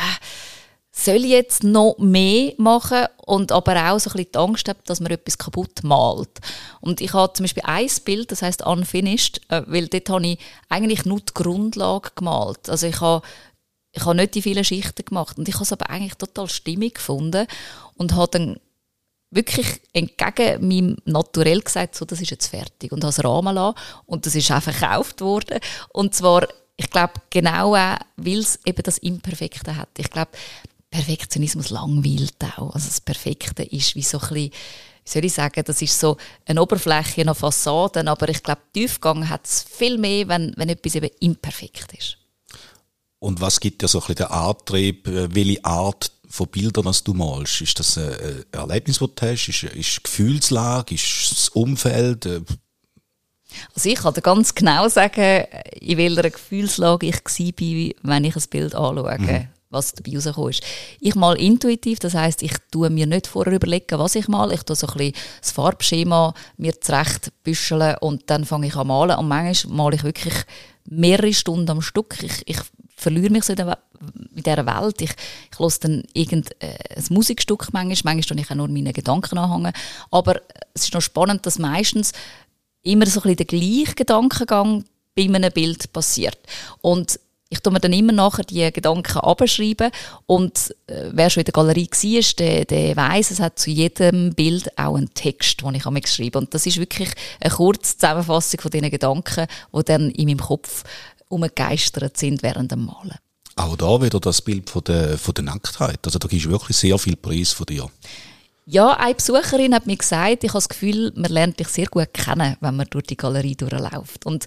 soll 1.05 1.23
ich 1.23 1.31
jetzt 1.31 1.63
noch 1.63 1.97
mehr 1.97 2.53
machen 2.57 3.05
und 3.25 3.51
aber 3.51 3.91
auch 3.91 3.99
so 3.99 4.09
ein 4.09 4.13
bisschen 4.13 4.31
die 4.33 4.37
Angst 4.37 4.69
habe, 4.69 4.79
dass 4.85 4.99
man 4.99 5.11
etwas 5.11 5.37
kaputt 5.37 5.83
malt. 5.83 6.39
Und 6.79 7.01
ich 7.01 7.13
habe 7.13 7.33
zum 7.33 7.43
Beispiel 7.43 7.63
ein 7.65 7.89
Bild, 8.05 8.31
das 8.31 8.41
heißt 8.41 8.65
unfinished, 8.65 9.41
äh, 9.49 9.63
weil 9.67 9.87
dort 9.87 10.09
habe 10.09 10.27
ich 10.27 10.39
eigentlich 10.69 11.05
nur 11.05 11.19
die 11.19 11.33
Grundlage 11.33 12.11
gemalt. 12.15 12.69
Also 12.69 12.87
ich 12.87 12.99
habe 13.01 13.25
ich 13.93 14.05
habe 14.05 14.15
nicht 14.15 14.35
die 14.35 14.41
vielen 14.41 14.63
Schichten 14.63 15.03
gemacht 15.03 15.37
und 15.37 15.49
ich 15.49 15.55
habe 15.55 15.65
es 15.65 15.73
aber 15.73 15.89
eigentlich 15.89 16.15
total 16.15 16.47
stimmig 16.47 16.95
gefunden 16.95 17.45
und 17.95 18.15
habe 18.15 18.31
dann 18.31 18.59
wirklich 19.31 19.81
entgegen 19.91 20.67
meinem 20.67 20.97
Naturell 21.05 21.61
gesagt, 21.61 21.95
so, 21.95 22.05
das 22.05 22.21
ist 22.21 22.31
jetzt 22.31 22.47
fertig 22.47 22.93
und 22.93 23.03
habe 23.03 23.09
es 23.09 23.23
rahmen 23.23 23.55
lassen 23.55 23.77
und 24.05 24.25
das 24.25 24.35
ist 24.35 24.49
auch 24.51 24.61
verkauft 24.61 25.19
worden 25.19 25.59
und 25.89 26.15
zwar 26.15 26.47
ich 26.77 26.89
glaube 26.89 27.13
genau 27.29 27.75
auch, 27.75 27.97
weil 28.17 28.39
es 28.39 28.59
eben 28.65 28.81
das 28.81 28.97
Imperfekte 28.97 29.75
hat. 29.75 29.89
Ich 29.97 30.09
glaube, 30.09 30.31
Perfektionismus 30.91 31.69
langweilt 31.69 32.35
auch. 32.57 32.75
Also 32.75 32.87
das 32.87 33.01
Perfekte 33.01 33.63
ist 33.63 33.95
wie 33.95 34.03
so 34.03 34.19
ein 34.19 34.27
bisschen, 34.27 34.51
wie 35.05 35.09
soll 35.09 35.25
ich 35.25 35.33
sagen, 35.33 35.63
das 35.65 35.81
ist 35.81 35.97
so 35.97 36.17
eine 36.45 36.61
Oberfläche, 36.61 37.21
eine 37.21 37.33
Fassade, 37.33 38.05
aber 38.05 38.29
ich 38.29 38.43
glaube, 38.43 38.61
Tiefgang 38.73 39.27
hat 39.29 39.45
es 39.45 39.63
viel 39.63 39.97
mehr, 39.97 40.27
wenn, 40.27 40.53
wenn 40.57 40.69
etwas 40.69 40.95
eben 40.95 41.09
imperfekt 41.21 41.93
ist. 41.97 42.17
Und 43.19 43.39
was 43.39 43.59
gibt 43.59 43.81
dir 43.81 43.87
so 43.87 43.99
ein 43.99 44.01
bisschen 44.01 44.27
den 44.27 44.27
Antrieb, 44.27 45.07
äh, 45.07 45.33
welche 45.33 45.63
Art 45.63 46.11
von 46.27 46.47
Bildern 46.47 46.85
das 46.85 47.03
du 47.03 47.13
malst? 47.13 47.61
Ist 47.61 47.79
das 47.79 47.97
ein 47.97 48.45
Erlebnis, 48.51 48.99
das 48.99 49.09
du 49.15 49.25
hast? 49.27 49.47
Ist, 49.47 49.63
ist 49.63 50.03
Gefühlslage? 50.03 50.95
Ist 50.95 51.31
das 51.31 51.49
Umfeld? 51.49 52.25
Äh, 52.25 52.41
also 53.75 53.89
ich 53.89 53.95
kann 53.95 54.13
dir 54.13 54.21
ganz 54.21 54.55
genau 54.55 54.89
sagen, 54.89 55.45
in 55.79 55.97
welcher 55.97 56.29
Gefühlslage 56.29 57.07
ich 57.07 57.15
war, 57.15 58.11
wenn 58.11 58.25
ich 58.25 58.35
ein 58.35 58.43
Bild 58.49 58.75
anschaue. 58.75 59.17
Mhm 59.19 59.47
was 59.71 59.93
dabei 59.93 60.15
rausgekommen 60.15 60.51
ist. 60.51 60.63
Ich 60.99 61.15
mal 61.15 61.39
intuitiv, 61.39 61.99
das 61.99 62.13
heißt, 62.13 62.43
ich 62.43 62.53
tue 62.71 62.89
mir 62.89 63.07
nicht 63.07 63.27
vorher 63.27 63.53
überlegen, 63.53 63.97
was 63.97 64.15
ich 64.15 64.27
mal. 64.27 64.51
Ich 64.51 64.63
tue 64.63 64.75
so 64.75 64.87
ein 64.87 64.93
bisschen 64.97 65.13
das 65.41 65.51
Farbschema 65.51 66.33
mir 66.57 66.79
zurecht 66.79 67.31
büscheln 67.43 67.95
und 68.01 68.29
dann 68.29 68.45
fange 68.45 68.67
ich 68.67 68.75
an 68.75 68.87
malen. 68.87 69.17
Und 69.17 69.27
manchmal 69.27 69.75
male 69.75 69.95
ich 69.95 70.03
wirklich 70.03 70.35
mehrere 70.85 71.33
Stunden 71.33 71.69
am 71.69 71.81
Stück. 71.81 72.17
Ich, 72.21 72.43
ich 72.45 72.59
verliere 72.95 73.31
mich 73.31 73.45
so 73.45 73.53
in, 73.53 73.57
der, 73.57 73.77
in 74.35 74.43
dieser 74.43 74.65
Welt. 74.65 75.01
Ich, 75.01 75.11
ich 75.51 75.59
höre 75.59 75.71
dann 75.79 76.03
irgendein 76.13 76.53
äh, 76.59 77.01
Musikstück 77.09 77.69
manchmal. 77.71 78.15
Manchmal 78.15 78.37
tue 78.37 78.41
ich 78.41 78.51
auch 78.51 78.55
nur 78.55 78.67
meine 78.67 78.93
Gedanken 78.93 79.37
anhängen. 79.37 79.73
Aber 80.11 80.41
es 80.73 80.83
ist 80.83 80.93
noch 80.93 81.01
spannend, 81.01 81.45
dass 81.45 81.59
meistens 81.59 82.11
immer 82.83 83.05
so 83.05 83.21
ein 83.21 83.35
bisschen 83.35 83.37
der 83.37 83.45
gleiche 83.45 83.95
Gedankengang 83.95 84.83
bei 85.15 85.23
einem 85.23 85.51
Bild 85.51 85.91
passiert. 85.93 86.37
Und 86.81 87.19
ich 87.51 87.59
tue 87.59 87.73
mir 87.73 87.81
dann 87.81 87.91
immer 87.91 88.13
nachher 88.13 88.45
die 88.45 88.71
Gedanken 88.71 89.19
abschreiben 89.19 89.91
und 90.25 90.73
äh, 90.87 91.09
wer 91.11 91.29
schon 91.29 91.41
in 91.41 91.45
der 91.45 91.51
Galerie 91.51 91.89
war, 91.91 92.33
der, 92.39 92.65
der 92.65 92.95
weiss, 92.95 93.29
es 93.29 93.41
hat 93.41 93.59
zu 93.59 93.69
jedem 93.69 94.33
Bild 94.33 94.69
auch 94.79 94.95
einen 94.95 95.13
Text, 95.13 95.61
den 95.61 95.75
ich 95.75 95.85
mir 95.85 95.99
geschrieben 95.99 96.37
Und 96.37 96.53
das 96.53 96.65
ist 96.65 96.77
wirklich 96.77 97.09
eine 97.41 97.53
kurze 97.53 97.97
Zusammenfassung 97.97 98.61
von 98.61 98.71
diesen 98.71 98.89
Gedanken, 98.89 99.47
die 99.75 99.83
dann 99.83 100.11
in 100.11 100.29
meinem 100.29 100.39
Kopf 100.39 100.83
umgegeistert 101.27 102.15
sind 102.17 102.41
während 102.41 102.71
dem 102.71 102.85
Malen. 102.85 103.17
Auch 103.57 103.75
da 103.75 104.01
wieder 104.01 104.21
das 104.21 104.41
Bild 104.41 104.69
von 104.69 104.85
der, 104.85 105.17
von 105.17 105.33
der 105.33 105.43
Nacktheit. 105.43 105.99
Also 106.05 106.19
da 106.19 106.29
gibt 106.29 106.45
es 106.45 106.49
wirklich 106.49 106.77
sehr 106.77 106.97
viel 106.97 107.17
Preis 107.17 107.51
von 107.51 107.65
dir. 107.65 107.89
Ja, 108.65 108.93
eine 108.93 109.15
Besucherin 109.15 109.73
hat 109.73 109.87
mir 109.87 109.97
gesagt, 109.97 110.45
ich 110.45 110.51
habe 110.51 110.59
das 110.59 110.69
Gefühl, 110.69 111.11
man 111.15 111.31
lernt 111.31 111.59
dich 111.59 111.67
sehr 111.67 111.87
gut 111.87 112.13
kennen, 112.13 112.55
wenn 112.61 112.77
man 112.77 112.87
durch 112.89 113.07
die 113.07 113.17
Galerie 113.17 113.55
durchläuft. 113.55 114.25
Und 114.25 114.45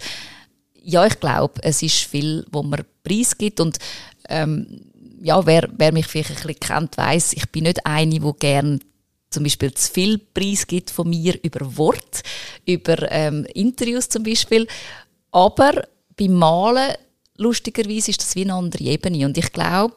ja, 0.84 1.06
ich 1.06 1.18
glaube, 1.18 1.54
es 1.62 1.82
ist 1.82 1.96
viel, 2.04 2.46
wo 2.50 2.62
man 2.62 2.84
Preis 3.02 3.36
gibt 3.36 3.60
und 3.60 3.78
ähm, 4.28 4.80
ja, 5.22 5.44
wer, 5.46 5.68
wer 5.76 5.92
mich 5.92 6.06
vielleicht 6.06 6.30
ein 6.30 6.36
bisschen 6.36 6.60
kennt, 6.60 6.98
weiß, 6.98 7.32
ich 7.32 7.50
bin 7.50 7.64
nicht 7.64 7.84
eine, 7.86 8.20
die 8.20 8.32
gerne 8.38 8.78
zum 9.30 9.42
Beispiel 9.42 9.72
zu 9.74 9.92
viel 9.92 10.18
Preis 10.18 10.66
gibt 10.66 10.90
von 10.90 11.08
mir 11.08 11.38
über 11.42 11.76
Wort, 11.76 12.22
über 12.66 13.10
ähm, 13.10 13.46
Interviews 13.54 14.08
zum 14.08 14.22
Beispiel. 14.22 14.68
Aber 15.32 15.88
beim 16.16 16.34
Malen, 16.34 16.94
lustigerweise, 17.36 18.12
ist 18.12 18.20
das 18.20 18.36
wie 18.36 18.42
eine 18.42 18.54
andere 18.54 18.84
Ebene. 18.84 19.26
Und 19.26 19.36
ich 19.36 19.50
glaube, 19.50 19.94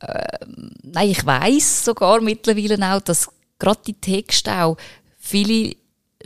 äh, 0.00 0.38
nein, 0.82 1.10
ich 1.10 1.24
weiß 1.24 1.84
sogar 1.84 2.20
mittlerweile 2.20 2.76
auch, 2.94 3.00
dass 3.00 3.30
gerade 3.58 3.80
die 3.86 4.00
Texte 4.00 4.52
auch 4.52 4.76
viele 5.18 5.76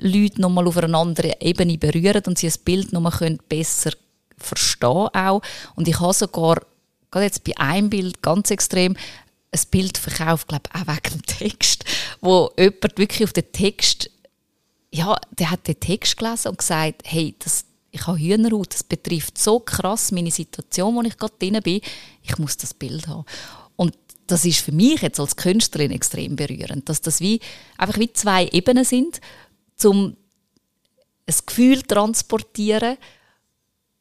Leute 0.01 0.41
nochmal 0.41 0.67
auf 0.67 0.77
einer 0.77 0.99
anderen 0.99 1.35
Ebene 1.41 1.79
berühren 1.79 2.23
und 2.27 2.39
sie 2.39 2.49
ein 2.49 2.55
Bild 2.65 2.93
nochmal 2.93 3.39
besser 3.49 3.93
verstehen 4.37 5.09
auch. 5.13 5.43
Und 5.75 5.89
ich 5.89 6.01
habe 6.01 6.15
sogar, 6.15 6.63
gerade 7.11 7.27
jetzt 7.27 7.45
bei 7.45 7.57
einem 7.57 7.91
Bild 7.91 8.23
ganz 8.23 8.51
extrem, 8.51 8.97
ein 9.51 9.61
Bild 9.71 9.99
verkauft, 9.99 10.49
glaube 10.49 10.71
auch 10.73 10.87
wegen 10.87 11.21
dem 11.21 11.23
Text, 11.23 11.85
wo 12.21 12.51
jemand 12.59 12.99
wirklich 12.99 13.25
auf 13.25 13.33
den 13.33 13.51
Text, 13.53 14.11
ja, 14.91 15.17
der 15.39 15.51
hat 15.51 15.67
den 15.67 15.81
Text 15.81 16.17
gelesen 16.17 16.49
und 16.49 16.59
gesagt, 16.59 17.03
hey, 17.05 17.35
das, 17.39 17.65
ich 17.91 18.07
habe 18.07 18.19
Hühnerhaut, 18.19 18.75
das 18.75 18.83
betrifft 18.83 19.39
so 19.39 19.61
krass 19.61 20.13
meine 20.13 20.31
Situation, 20.31 20.95
wo 20.95 21.03
ich 21.03 21.17
gerade 21.17 21.35
drin 21.39 21.61
bin, 21.63 21.81
ich 22.23 22.39
muss 22.39 22.57
das 22.57 22.75
Bild 22.75 23.09
haben. 23.09 23.25
Und 23.77 23.95
das 24.27 24.45
ist 24.45 24.61
für 24.61 24.73
mich 24.73 25.01
jetzt 25.01 25.19
als 25.19 25.37
Künstlerin 25.37 25.91
extrem 25.91 26.37
berührend, 26.37 26.89
dass 26.89 27.01
das 27.01 27.21
wie, 27.21 27.41
einfach 27.79 27.99
wie 27.99 28.13
zwei 28.13 28.47
Ebenen 28.49 28.85
sind, 28.85 29.21
zum 29.79 30.17
ein 31.27 31.35
Gefühl 31.47 31.83
transportieren, 31.83 32.97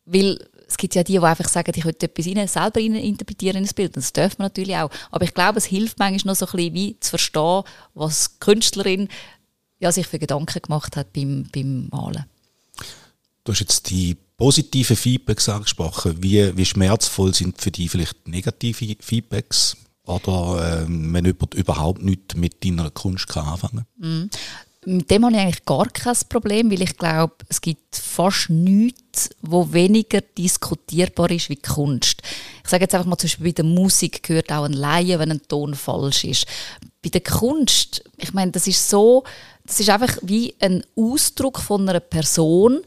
weil 0.05 0.39
es 0.67 0.77
gibt 0.77 0.95
ja 0.95 1.03
die, 1.03 1.13
die 1.13 1.19
einfach 1.19 1.47
sagen, 1.47 1.71
ich 1.75 1.85
möchte 1.85 2.07
etwas 2.07 2.27
rein, 2.27 2.47
selber 2.47 2.79
rein 2.79 2.95
interpretieren 2.95 3.57
in 3.57 3.63
das 3.63 3.73
Bild. 3.73 3.95
Das 3.95 4.11
dürfen 4.11 4.39
wir 4.39 4.43
natürlich 4.43 4.75
auch. 4.75 4.89
Aber 5.11 5.23
ich 5.23 5.33
glaube, 5.33 5.57
es 5.57 5.65
hilft 5.65 5.99
manchmal 5.99 6.33
noch 6.33 6.37
so 6.37 6.45
ein 6.45 6.51
bisschen, 6.51 6.73
wie 6.73 6.99
zu 6.99 7.09
verstehen, 7.11 7.63
was 7.93 8.31
die 8.31 8.39
Künstlerin 8.39 9.07
ja, 9.79 9.91
sich 9.91 10.07
für 10.07 10.19
Gedanken 10.19 10.61
gemacht 10.61 10.97
hat 10.97 11.13
beim, 11.13 11.47
beim 11.53 11.87
Malen. 11.89 12.25
Du 13.43 13.53
hast 13.53 13.59
jetzt 13.59 13.89
die 13.89 14.17
positiven 14.35 14.95
Feedbacks 14.95 15.47
angesprochen. 15.47 16.21
Wie, 16.21 16.55
wie 16.57 16.65
schmerzvoll 16.65 17.33
sind 17.33 17.61
für 17.61 17.71
dich 17.71 17.89
vielleicht 17.89 18.27
negative 18.27 18.97
Feedbacks? 18.99 19.77
Oder 20.03 20.83
ähm, 20.83 21.13
wenn 21.13 21.25
jemand 21.25 21.53
überhaupt 21.53 22.01
nichts 22.01 22.35
mit 22.35 22.63
deiner 22.63 22.89
Kunst 22.89 23.27
kann 23.27 23.45
anfangen 23.45 23.85
kann? 23.99 24.23
Mm 24.23 24.29
mit 24.87 25.11
dem 25.11 25.25
habe 25.25 25.35
ich 25.35 25.41
eigentlich 25.41 25.65
gar 25.65 25.89
kein 25.89 26.15
Problem, 26.29 26.71
weil 26.71 26.81
ich 26.81 26.95
glaube, 26.95 27.35
es 27.49 27.59
gibt 27.59 27.93
fast 27.93 28.49
nichts, 28.49 29.29
wo 29.41 29.73
weniger 29.73 30.21
diskutierbar 30.21 31.29
ist 31.31 31.49
wie 31.49 31.57
Kunst. 31.57 32.21
Ich 32.63 32.69
sage 32.69 32.85
jetzt 32.85 32.95
einfach 32.95 33.07
mal, 33.07 33.17
zum 33.17 33.27
Beispiel 33.27 33.47
bei 33.47 33.51
der 33.51 33.65
Musik 33.65 34.23
gehört 34.23 34.49
auch 34.49 34.63
ein 34.63 34.71
Laie, 34.71 35.19
wenn 35.19 35.31
ein 35.31 35.41
Ton 35.45 35.75
falsch 35.75 36.23
ist. 36.23 36.45
Bei 37.03 37.09
der 37.09 37.19
Kunst, 37.19 38.01
ich 38.15 38.33
meine, 38.33 38.53
das 38.53 38.65
ist 38.65 38.89
so, 38.89 39.25
das 39.65 39.81
ist 39.81 39.89
einfach 39.89 40.19
wie 40.21 40.55
ein 40.61 40.85
Ausdruck 40.95 41.59
von 41.59 41.89
einer 41.89 41.99
Person, 41.99 42.79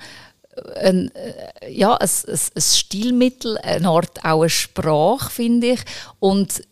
ein, 0.76 1.14
äh, 1.14 1.70
ja, 1.70 1.96
ein, 1.96 2.08
ein, 2.28 2.40
ein 2.54 2.62
Stilmittel, 2.62 3.58
eine 3.58 3.88
Art 3.88 4.24
auch 4.24 4.40
eine 4.40 4.48
Sprache, 4.48 5.30
finde 5.30 5.72
ich. 5.72 5.80
Und 6.18 6.62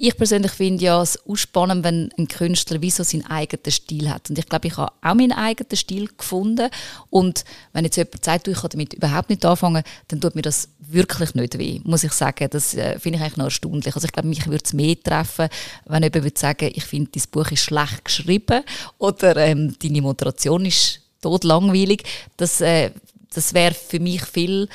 ich 0.00 0.16
persönlich 0.16 0.52
finde 0.52 0.84
ja 0.84 1.02
es 1.02 1.18
spannend, 1.34 1.82
wenn 1.82 2.10
ein 2.16 2.28
Künstler 2.28 2.80
wie 2.80 2.90
so 2.90 3.02
seinen 3.02 3.26
eigenen 3.26 3.72
Stil 3.72 4.08
hat. 4.08 4.30
Und 4.30 4.38
ich 4.38 4.46
glaube, 4.46 4.68
ich 4.68 4.76
habe 4.76 4.92
auch 5.02 5.14
meinen 5.14 5.32
eigenen 5.32 5.76
Stil 5.76 6.08
gefunden. 6.16 6.70
Und 7.10 7.44
wenn 7.72 7.84
jetzt 7.84 7.96
jemand 7.96 8.24
sagt, 8.24 8.46
ich 8.46 8.60
kann 8.60 8.70
damit 8.70 8.94
überhaupt 8.94 9.28
nicht 9.28 9.44
anfangen, 9.44 9.82
dann 10.06 10.20
tut 10.20 10.36
mir 10.36 10.42
das 10.42 10.68
wirklich 10.78 11.34
nicht 11.34 11.58
weh, 11.58 11.80
muss 11.82 12.04
ich 12.04 12.12
sagen. 12.12 12.48
Das 12.48 12.74
äh, 12.74 12.96
finde 13.00 13.18
ich 13.18 13.24
eigentlich 13.24 13.38
noch 13.38 13.46
erstaunlich. 13.46 13.92
Also 13.92 14.06
ich 14.06 14.12
glaube, 14.12 14.28
mich 14.28 14.46
würde 14.46 14.64
es 14.64 14.72
mehr 14.72 15.02
treffen, 15.02 15.48
wenn 15.86 16.04
jemand 16.04 16.22
würde 16.22 16.38
sagen, 16.38 16.70
ich 16.72 16.84
finde, 16.84 17.10
dein 17.12 17.24
Buch 17.32 17.50
ist 17.50 17.64
schlecht 17.64 18.04
geschrieben 18.04 18.62
oder 18.98 19.36
ähm, 19.36 19.74
deine 19.82 20.00
Moderation 20.00 20.64
ist 20.64 21.00
totlangweilig. 21.20 22.04
Das, 22.36 22.60
äh, 22.60 22.92
das 23.34 23.52
wäre 23.52 23.74
für 23.74 23.98
mich 23.98 24.24
viel 24.24 24.68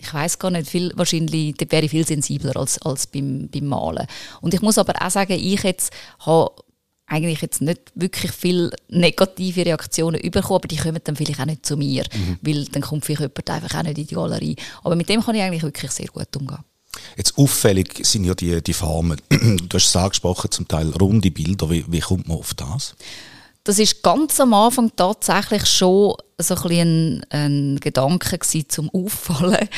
ich 0.00 0.14
weiß 0.14 0.38
gar 0.38 0.50
nicht, 0.50 0.68
viel, 0.68 0.92
wahrscheinlich, 0.96 1.54
wäre 1.68 1.84
ich 1.84 1.90
viel 1.90 2.06
sensibler 2.06 2.56
als, 2.56 2.80
als 2.82 3.06
beim, 3.06 3.48
beim 3.48 3.66
Malen. 3.66 4.06
Und 4.40 4.54
ich 4.54 4.62
muss 4.62 4.78
aber 4.78 4.94
auch 5.00 5.10
sagen, 5.10 5.32
ich 5.32 5.62
jetzt 5.62 5.92
habe 6.20 6.52
eigentlich 7.08 7.40
jetzt 7.40 7.62
nicht 7.62 7.80
wirklich 7.94 8.32
viele 8.32 8.70
negative 8.88 9.64
Reaktionen 9.64 10.20
bekommen, 10.30 10.56
aber 10.56 10.68
die 10.68 10.76
kommen 10.76 11.00
dann 11.02 11.16
vielleicht 11.16 11.40
auch 11.40 11.46
nicht 11.46 11.64
zu 11.64 11.76
mir, 11.76 12.04
mhm. 12.14 12.38
weil 12.42 12.64
dann 12.66 12.82
kommt 12.82 13.04
vielleicht 13.04 13.22
jemand 13.22 13.50
einfach 13.50 13.78
auch 13.78 13.82
nicht 13.82 13.98
in 13.98 14.06
die 14.06 14.14
Galerie. 14.14 14.56
Aber 14.82 14.94
mit 14.94 15.08
dem 15.08 15.22
kann 15.22 15.34
ich 15.34 15.42
eigentlich 15.42 15.62
wirklich 15.62 15.90
sehr 15.90 16.08
gut 16.08 16.36
umgehen. 16.36 16.58
Jetzt 17.16 17.36
auffällig 17.38 18.00
sind 18.04 18.24
ja 18.24 18.34
die, 18.34 18.62
die 18.62 18.72
Formen. 18.72 19.20
Du 19.30 19.74
hast 19.74 19.88
es 19.88 19.96
angesprochen, 19.96 20.50
zum 20.50 20.68
Teil 20.68 20.90
runde 20.90 21.30
Bilder. 21.30 21.70
Wie, 21.70 21.84
wie 21.88 22.00
kommt 22.00 22.28
man 22.28 22.38
auf 22.38 22.54
das? 22.54 22.94
Das 23.68 23.78
ist 23.78 24.02
ganz 24.02 24.40
am 24.40 24.54
Anfang 24.54 24.90
tatsächlich 24.96 25.66
schon 25.66 26.14
so 26.38 26.54
ein, 26.54 27.22
ein, 27.28 27.74
ein 27.74 27.80
Gedanke 27.80 28.38
gewesen, 28.38 28.66
zum 28.66 28.88
Auffallen. 28.88 29.68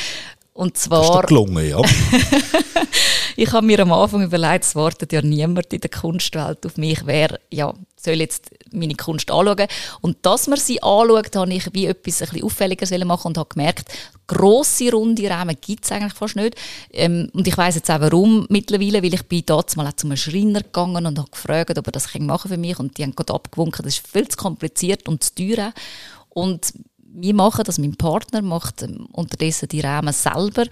Und 0.53 0.79
zwar. 0.79 1.01
Das 1.01 1.23
ist 1.23 1.27
gelungen, 1.27 1.69
ja. 1.69 1.79
ich 3.37 3.53
habe 3.53 3.67
mir 3.67 3.81
am 3.81 3.93
Anfang 3.93 4.23
überlegt, 4.23 4.65
es 4.65 4.75
wartet 4.75 5.13
ja 5.13 5.23
niemand 5.23 5.73
in 5.73 5.81
der 5.81 5.91
Kunstwelt 5.91 6.65
auf 6.67 6.77
mich, 6.77 7.01
wer 7.05 7.39
ja, 7.51 7.73
soll 7.97 8.15
jetzt 8.15 8.51
meine 8.73 8.95
Kunst 8.95 9.31
anschauen. 9.31 9.67
Und 10.01 10.19
dass 10.23 10.47
man 10.47 10.59
sie 10.59 10.83
anschaut, 10.83 11.37
habe 11.37 11.53
ich 11.53 11.73
wie 11.73 11.87
etwas 11.87 12.23
ein 12.23 12.29
bisschen 12.29 12.45
auffälliger 12.45 13.05
machen 13.05 13.29
und 13.29 13.39
habe 13.39 13.49
gemerkt, 13.49 13.89
grosse, 14.27 14.93
runde 14.93 15.29
Rahmen 15.29 15.57
gibt 15.61 15.85
es 15.85 15.93
eigentlich 15.93 16.15
fast 16.15 16.37
nicht. 16.37 16.55
Ähm, 16.93 17.31
und 17.33 17.47
ich 17.47 17.57
weiß 17.57 17.75
jetzt 17.75 17.91
auch 17.91 18.01
warum 18.01 18.47
mittlerweile, 18.49 19.03
weil 19.03 19.15
ich 19.15 19.25
bin 19.25 19.43
dort 19.45 19.77
mal 19.77 19.95
zu 19.97 20.07
einem 20.07 20.17
Schreiner 20.17 20.63
gegangen 20.63 21.07
und 21.07 21.19
habe 21.19 21.31
gefragt, 21.31 21.79
ob 21.79 21.87
er 21.87 21.93
das 21.93 22.09
machen 22.19 22.51
für 22.51 22.57
mich 22.57 22.79
und 22.79 22.97
die 22.97 23.03
haben 23.03 23.15
gerade 23.15 23.35
abgewunken, 23.35 23.85
das 23.85 23.95
ist 23.95 24.07
viel 24.07 24.29
zu 24.29 24.37
kompliziert 24.37 25.09
und 25.09 25.25
zu 25.25 25.35
teuer. 25.35 25.73
Und 26.29 26.73
wir 27.13 27.35
machen 27.35 27.65
das, 27.65 27.79
mein 27.79 27.97
Partner 27.97 28.43
macht 28.43 28.83
ähm, 28.83 29.07
unterdessen 29.13 29.69
die 29.69 29.81
Rahmen 29.81 30.13
selber. 30.13 30.65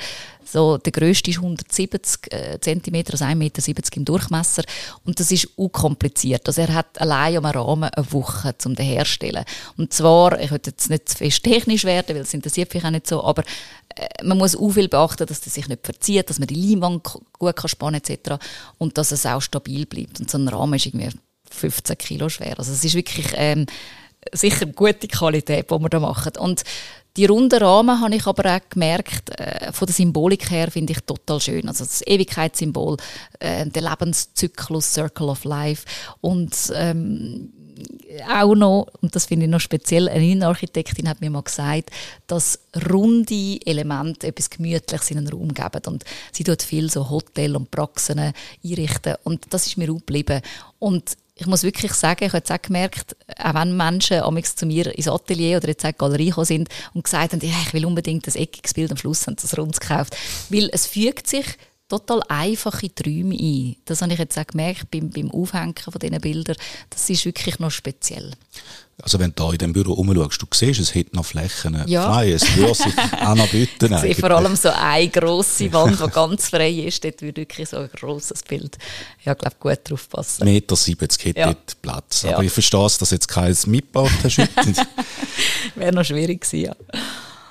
So, 0.45 0.79
der 0.79 0.93
grösste 0.93 1.31
ist 1.31 1.39
170 1.39 2.33
äh, 2.33 2.59
cm, 2.61 3.05
also 3.11 3.25
1,70 3.25 3.35
Meter 3.37 3.97
im 3.97 4.05
Durchmesser. 4.05 4.63
Und 5.05 5.21
das 5.21 5.31
ist 5.31 5.47
unkompliziert. 5.57 6.47
Also 6.47 6.63
er 6.63 6.75
hat 6.75 7.01
allein 7.01 7.37
am 7.39 7.45
Rahmen 7.45 7.91
eine 7.91 8.13
Woche 8.13 8.57
zum 8.57 8.75
den 8.75 8.87
herstellen. 8.87 9.45
Und 9.77 9.93
zwar, 9.93 10.41
ich 10.41 10.51
will 10.51 10.61
jetzt 10.65 10.89
nicht 10.91 11.09
zu 11.09 11.19
fest 11.19 11.43
technisch 11.43 11.85
werden, 11.85 12.15
weil 12.17 12.23
es 12.23 12.35
interessiert 12.35 12.73
mich 12.73 12.85
auch 12.85 12.91
nicht 12.91 13.07
so, 13.07 13.23
aber 13.23 13.43
äh, 13.95 14.25
man 14.25 14.39
muss 14.39 14.57
auch 14.57 14.71
viel 14.71 14.89
beachten, 14.89 15.27
dass 15.27 15.41
das 15.41 15.55
sich 15.55 15.69
nicht 15.69 15.85
verzieht, 15.85 16.31
dass 16.31 16.39
man 16.39 16.49
die 16.49 16.55
Leinwand 16.55 17.05
gut 17.39 17.57
kann 17.57 17.69
spannen 17.69 18.01
etc. 18.03 18.37
Und 18.79 18.97
dass 18.97 19.13
es 19.13 19.27
auch 19.27 19.43
stabil 19.43 19.87
bleibt. 19.87 20.21
Und 20.21 20.31
so 20.31 20.39
ein 20.39 20.49
Rahmen 20.49 20.75
ist 20.75 20.87
irgendwie 20.87 21.11
15 21.51 21.99
Kilo 21.99 22.29
schwer. 22.29 22.59
Also 22.59 22.73
es 22.73 22.85
ist 22.85 22.95
wirklich... 22.95 23.27
Ähm, 23.35 23.67
sicher 24.33 24.67
gute 24.67 25.09
Qualität, 25.09 25.71
die 25.71 25.75
wir 25.75 25.89
da 25.89 26.01
machen. 26.01 26.33
Und 26.39 26.65
die 27.17 27.27
runden 27.27 27.61
Rahmen 27.61 28.01
habe 28.01 28.15
ich 28.15 28.27
aber 28.27 28.57
auch 28.57 28.69
gemerkt, 28.71 29.31
äh, 29.41 29.73
von 29.73 29.87
der 29.87 29.95
Symbolik 29.95 30.51
her 30.51 30.71
finde 30.71 30.93
ich 30.93 31.01
total 31.01 31.41
schön. 31.41 31.67
Also 31.67 31.85
das 31.85 32.07
Ewigkeitssymbol, 32.07 32.97
äh, 33.41 33.67
der 33.67 33.83
Lebenszyklus, 33.83 34.95
Circle 34.95 35.29
of 35.29 35.45
Life 35.45 35.85
und 36.21 36.55
ähm, 36.75 37.53
auch 38.29 38.55
noch, 38.55 38.89
und 39.01 39.15
das 39.15 39.27
finde 39.27 39.47
ich 39.47 39.51
noch 39.51 39.61
speziell, 39.61 40.09
eine 40.09 40.25
Innenarchitektin 40.25 41.09
hat 41.09 41.21
mir 41.21 41.31
mal 41.31 41.43
gesagt, 41.43 41.91
dass 42.27 42.61
runde 42.91 43.59
Elemente 43.65 44.29
etwas 44.29 44.51
Gemütliches 44.51 45.11
in 45.11 45.19
einen 45.19 45.29
Raum 45.29 45.53
geben. 45.53 45.83
Und 45.87 46.05
sie 46.33 46.45
tut 46.45 46.63
viel 46.63 46.91
so 46.91 47.09
Hotel 47.09 47.57
und 47.57 47.71
Praxen 47.71 48.33
einrichten. 48.65 49.17
Und 49.25 49.47
das 49.51 49.67
ist 49.67 49.77
mir 49.77 49.91
auch 49.91 49.99
geblieben. 49.99 50.41
Und 50.79 51.17
ich 51.39 51.47
muss 51.47 51.63
wirklich 51.63 51.93
sagen, 51.95 52.25
ich 52.25 52.31
habe 52.31 52.39
jetzt 52.39 52.51
auch 52.51 52.61
gemerkt, 52.61 53.17
auch 53.39 53.55
wenn 53.55 53.77
Menschen 53.77 54.23
zu 54.45 54.67
mir 54.67 54.93
ins 54.97 55.09
Atelier 55.09 55.59
oder 55.59 55.69
jetzt 55.69 55.85
in 55.85 55.91
die 55.93 55.99
Galerie 55.99 56.27
gekommen 56.27 56.47
sind 56.47 56.69
und 56.95 57.05
gesagt 57.05 57.33
haben, 57.33 57.41
ich 57.41 57.73
will 57.73 57.87
unbedingt 57.87 58.27
ein 58.27 58.35
eckiges 58.35 58.75
Bild, 58.75 58.91
am 58.91 58.97
Schluss 58.97 59.27
haben 59.27 59.39
sie 59.39 59.47
es 59.47 59.57
rund 59.57 59.79
gekauft. 59.79 60.17
Weil 60.51 60.69
es 60.73 60.87
fügt 60.87 61.29
sich 61.29 61.47
total 61.89 62.23
einfache 62.29 62.95
Träume 62.95 63.35
ein. 63.35 63.77
Das 63.87 64.03
habe 64.03 64.13
ich 64.13 64.19
jetzt 64.19 64.39
auch 64.39 64.47
gemerkt 64.47 64.91
beim, 64.91 65.11
beim 65.11 65.31
Aufhängen 65.31 65.75
von 65.77 65.99
diesen 65.99 66.21
Bildern. 66.21 66.57
Das 66.91 67.09
ist 67.09 67.25
wirklich 67.25 67.59
noch 67.59 67.71
speziell. 67.71 68.33
Also 69.01 69.21
wenn 69.21 69.33
du 69.33 69.45
da 69.45 69.53
in 69.53 69.59
dem 69.59 69.73
Büro 69.73 69.93
umschaust, 69.93 70.43
du 70.43 70.47
siehst, 70.53 70.81
es 70.81 70.95
hat 70.95 71.15
noch 71.15 71.25
Flächen 71.25 71.85
ja. 71.87 72.13
frei, 72.13 72.33
es 72.33 72.57
würde 72.57 72.75
sich 72.75 72.99
anbieten. 73.13 73.93
Ich 73.95 74.01
sehe 74.01 74.15
vor 74.17 74.33
allem 74.33 74.57
so 74.57 74.71
eine 74.71 75.09
grosse 75.09 75.73
Wand, 75.73 76.01
die 76.01 76.11
ganz 76.13 76.49
frei 76.49 76.71
ist, 76.71 77.05
dort 77.05 77.23
würde 77.23 77.43
wirklich 77.43 77.69
so 77.69 77.77
ein 77.77 77.89
grosses 77.95 78.43
Bild, 78.43 78.77
ja, 79.25 79.35
glaube 79.35 79.55
gut 79.61 79.79
drauf 79.85 80.09
passen. 80.09 80.45
Meter 80.45 80.75
70 80.75 81.27
hätte 81.27 81.39
ja. 81.39 81.47
dort 81.47 81.81
Platz. 81.81 82.25
Aber 82.25 82.39
ja. 82.39 82.43
ich 82.43 82.53
verstehe 82.53 82.83
dass 82.83 82.99
du 82.99 83.05
jetzt 83.05 83.29
keins 83.29 83.67
mitgebracht 83.69 84.19
hast 84.25 84.39
Wäre 85.77 85.93
noch 85.93 86.05
schwierig 86.05 86.41
gewesen, 86.41 86.67
ja. 86.67 86.77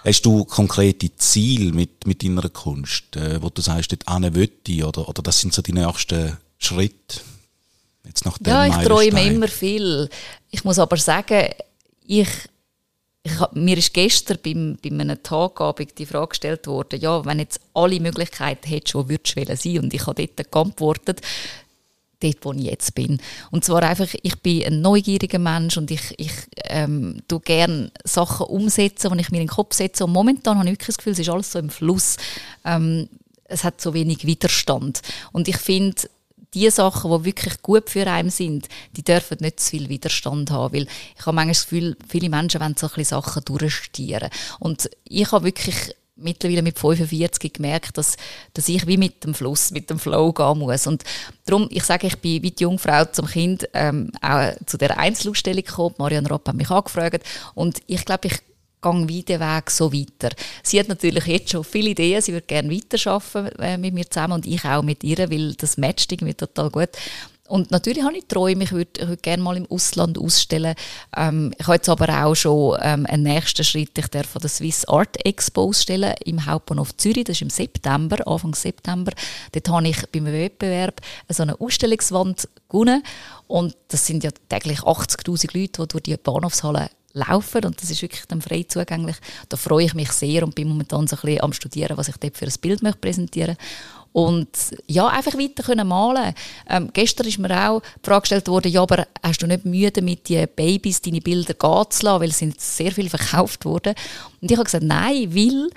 Hast 0.03 0.25
du 0.25 0.45
konkrete 0.45 1.15
Ziele 1.15 1.73
mit, 1.73 2.07
mit 2.07 2.23
deiner 2.23 2.49
Kunst, 2.49 3.15
äh, 3.15 3.41
wo 3.41 3.49
du 3.49 3.61
sagst, 3.61 3.91
dort 3.91 4.35
Wötti 4.35 4.83
oder, 4.83 5.07
oder 5.07 5.21
das 5.21 5.39
sind 5.39 5.53
so 5.53 5.61
die 5.61 5.73
nächsten 5.73 6.37
Schritte? 6.57 7.19
Jetzt 8.05 8.25
nach 8.25 8.37
ja, 8.45 8.65
ich 8.65 8.87
träume 8.87 9.25
immer 9.25 9.47
viel. 9.47 10.09
Ich 10.49 10.63
muss 10.63 10.79
aber 10.79 10.97
sagen, 10.97 11.49
ich, 12.05 12.29
ich 13.23 13.33
mir 13.53 13.77
ist 13.77 13.93
gestern 13.93 14.37
beim, 14.43 14.77
bei 14.81 14.89
einem 14.89 15.21
Tagabend 15.21 15.97
die 15.97 16.05
Frage 16.05 16.29
gestellt 16.29 16.67
worden, 16.67 16.99
ja, 17.01 17.25
wenn 17.25 17.39
jetzt 17.39 17.59
alle 17.73 17.99
Möglichkeiten 17.99 18.67
hättest, 18.67 18.95
wo 18.95 19.09
würdest 19.09 19.35
du 19.37 19.55
sein? 19.55 19.79
Und 19.79 19.93
ich 19.93 20.07
habe 20.07 20.25
dort 20.25 20.51
geantwortet, 20.51 21.21
dort, 22.19 22.37
wo 22.41 22.53
ich 22.53 22.63
jetzt 22.63 22.95
bin. 22.95 23.19
Und 23.51 23.63
zwar 23.63 23.83
einfach, 23.83 24.07
ich 24.21 24.39
bin 24.41 24.65
ein 24.65 24.81
neugieriger 24.81 25.39
Mensch 25.39 25.77
und 25.77 25.91
ich, 25.91 26.13
ich 26.17 26.31
ähm, 26.65 27.21
tue 27.27 27.39
gerne 27.41 27.91
Sachen 28.03 28.47
umsetzen, 28.47 29.11
die 29.13 29.21
ich 29.21 29.31
mir 29.31 29.37
in 29.37 29.47
den 29.47 29.53
Kopf 29.53 29.75
setze. 29.75 30.05
Und 30.05 30.13
momentan 30.13 30.57
habe 30.57 30.67
ich 30.67 30.73
wirklich 30.73 30.87
das 30.87 30.97
Gefühl, 30.97 31.13
es 31.13 31.19
ist 31.19 31.29
alles 31.29 31.51
so 31.51 31.59
im 31.59 31.69
Fluss. 31.69 32.17
Ähm, 32.65 33.09
es 33.45 33.63
hat 33.63 33.79
so 33.79 33.93
wenig 33.93 34.25
Widerstand. 34.25 35.01
Und 35.31 35.47
ich 35.47 35.57
finde, 35.57 36.09
die 36.53 36.69
Sachen, 36.69 37.11
die 37.11 37.25
wirklich 37.25 37.61
gut 37.61 37.89
für 37.89 38.07
einen 38.07 38.29
sind, 38.29 38.67
die 38.95 39.03
dürfen 39.03 39.37
nicht 39.41 39.59
zu 39.59 39.71
viel 39.71 39.89
Widerstand 39.89 40.51
haben, 40.51 40.73
weil 40.73 40.87
ich 41.17 41.25
habe 41.25 41.35
manchmal 41.35 41.53
das 41.53 41.63
Gefühl, 41.63 41.97
viele 42.07 42.29
Menschen 42.29 42.61
wollen 42.61 42.75
so 42.77 42.87
ein 42.87 42.93
bisschen 42.95 43.21
Sachen 43.21 43.45
durchstieren. 43.45 44.29
Und 44.59 44.89
ich 45.03 45.31
habe 45.31 45.45
wirklich 45.45 45.93
mittlerweile 46.17 46.61
mit 46.61 46.79
45 46.79 47.53
gemerkt, 47.53 47.97
dass, 47.97 48.15
dass 48.53 48.69
ich 48.69 48.85
wie 48.87 48.97
mit 48.97 49.23
dem 49.23 49.33
Fluss, 49.33 49.71
mit 49.71 49.89
dem 49.89 49.99
Flow 49.99 50.33
gehen 50.33 50.59
muss. 50.59 50.87
Und 50.87 51.03
darum, 51.45 51.67
ich 51.69 51.83
sage, 51.83 52.07
ich 52.07 52.17
bin 52.17 52.43
wie 52.43 52.51
die 52.51 52.63
Jungfrau 52.63 53.05
zum 53.05 53.27
Kind 53.27 53.67
ähm, 53.73 54.11
auch 54.21 54.53
zu 54.65 54.77
der 54.77 54.97
Einzelausstellung 54.97 55.63
gekommen. 55.63 55.95
Marianne 55.97 56.29
Ropp 56.29 56.47
hat 56.47 56.55
mich 56.55 56.69
angefragt 56.69 57.23
und 57.55 57.79
ich 57.87 58.05
glaube, 58.05 58.27
ich 58.27 58.39
gehe 58.81 59.07
wie 59.07 59.23
den 59.23 59.39
Weg 59.39 59.71
so 59.71 59.91
weiter. 59.91 60.29
Sie 60.63 60.79
hat 60.79 60.87
natürlich 60.87 61.25
jetzt 61.25 61.49
schon 61.49 61.63
viele 61.63 61.89
Ideen, 61.89 62.21
sie 62.21 62.33
würde 62.33 62.45
gerne 62.45 62.71
weiterarbeiten 62.71 63.59
äh, 63.59 63.77
mit 63.77 63.93
mir 63.93 64.09
zusammen 64.09 64.33
und 64.33 64.45
ich 64.45 64.63
auch 64.65 64.83
mit 64.83 65.03
ihr, 65.03 65.17
weil 65.29 65.53
das 65.53 65.77
matcht 65.77 66.11
irgendwie 66.11 66.35
total 66.35 66.69
gut. 66.69 66.89
Und 67.47 67.71
natürlich 67.71 68.03
habe 68.03 68.17
ich 68.17 68.25
Träume, 68.27 68.65
ich 68.65 68.71
würde, 68.71 68.91
ich 68.99 69.07
würde 69.07 69.21
gerne 69.21 69.41
mal 69.41 69.55
im 69.55 69.65
Ausland 69.67 70.17
ausstellen. 70.17 70.75
Ähm, 71.15 71.53
ich 71.57 71.65
habe 71.65 71.75
jetzt 71.75 71.89
aber 71.89 72.25
auch 72.25 72.35
schon 72.35 72.77
ähm, 72.81 73.05
einen 73.05 73.23
nächsten 73.23 73.63
Schritt, 73.63 73.97
ich 73.97 74.07
darf 74.07 74.27
von 74.27 74.41
der 74.41 74.49
Swiss 74.49 74.85
Art 74.85 75.25
Expo 75.25 75.63
ausstellen 75.63 76.13
im 76.25 76.45
Hauptbahnhof 76.45 76.95
Zürich, 76.97 77.23
das 77.23 77.37
ist 77.37 77.41
im 77.43 77.49
September, 77.49 78.25
Anfang 78.27 78.53
September. 78.53 79.13
Dort 79.53 79.69
habe 79.69 79.87
ich 79.87 79.97
beim 80.11 80.25
Wettbewerb 80.25 81.01
so 81.29 81.43
eine 81.43 81.59
Ausstellungswand 81.59 82.49
gewonnen 82.69 83.01
und 83.47 83.75
das 83.87 84.05
sind 84.05 84.23
ja 84.23 84.31
täglich 84.49 84.79
80'000 84.79 85.57
Leute, 85.57 85.81
die 85.81 85.87
durch 85.87 86.03
die 86.03 86.17
Bahnhofshalle 86.17 86.89
laufen 87.13 87.65
und 87.65 87.81
das 87.81 87.89
ist 87.89 88.01
wirklich 88.01 88.25
dann 88.27 88.41
frei 88.41 88.65
zugänglich. 88.67 89.15
Da 89.49 89.57
freue 89.57 89.85
ich 89.85 89.93
mich 89.93 90.11
sehr 90.11 90.43
und 90.43 90.53
bin 90.53 90.67
momentan 90.67 91.07
so 91.07 91.15
ein 91.15 91.21
bisschen 91.21 91.43
am 91.43 91.53
studieren, 91.53 91.97
was 91.97 92.09
ich 92.09 92.17
dort 92.17 92.37
für 92.37 92.45
ein 92.45 92.53
Bild 92.61 92.83
möchte 92.83 92.99
präsentieren 92.99 93.57
und 94.17 94.49
ja, 94.87 95.05
einfach 95.09 95.37
weiter 95.37 95.61
können 95.61 95.87
malen. 95.87 96.33
Ähm, 96.67 96.89
gestern 96.91 97.27
ist 97.27 97.37
mir 97.37 97.51
auch 97.51 97.83
die 98.03 98.09
Frage 98.09 98.21
gestellt 98.21 98.47
worden, 98.47 98.71
ja, 98.71 98.81
aber 98.81 99.05
hast 99.21 99.43
du 99.43 99.45
nicht 99.45 99.63
Mühe 99.63 99.91
damit, 99.91 100.27
die 100.27 100.43
Babys 100.47 101.03
deine 101.03 101.21
Bilder 101.21 101.53
gehen 101.53 101.85
zu 101.91 102.03
lassen, 102.03 102.21
weil 102.21 102.29
es 102.29 102.39
sind 102.39 102.59
sehr 102.59 102.91
viel 102.91 103.09
verkauft 103.09 103.63
worden. 103.63 103.93
Und 104.41 104.49
ich 104.49 104.57
habe 104.57 104.65
gesagt, 104.65 104.85
nein, 104.85 105.35
weil 105.35 105.69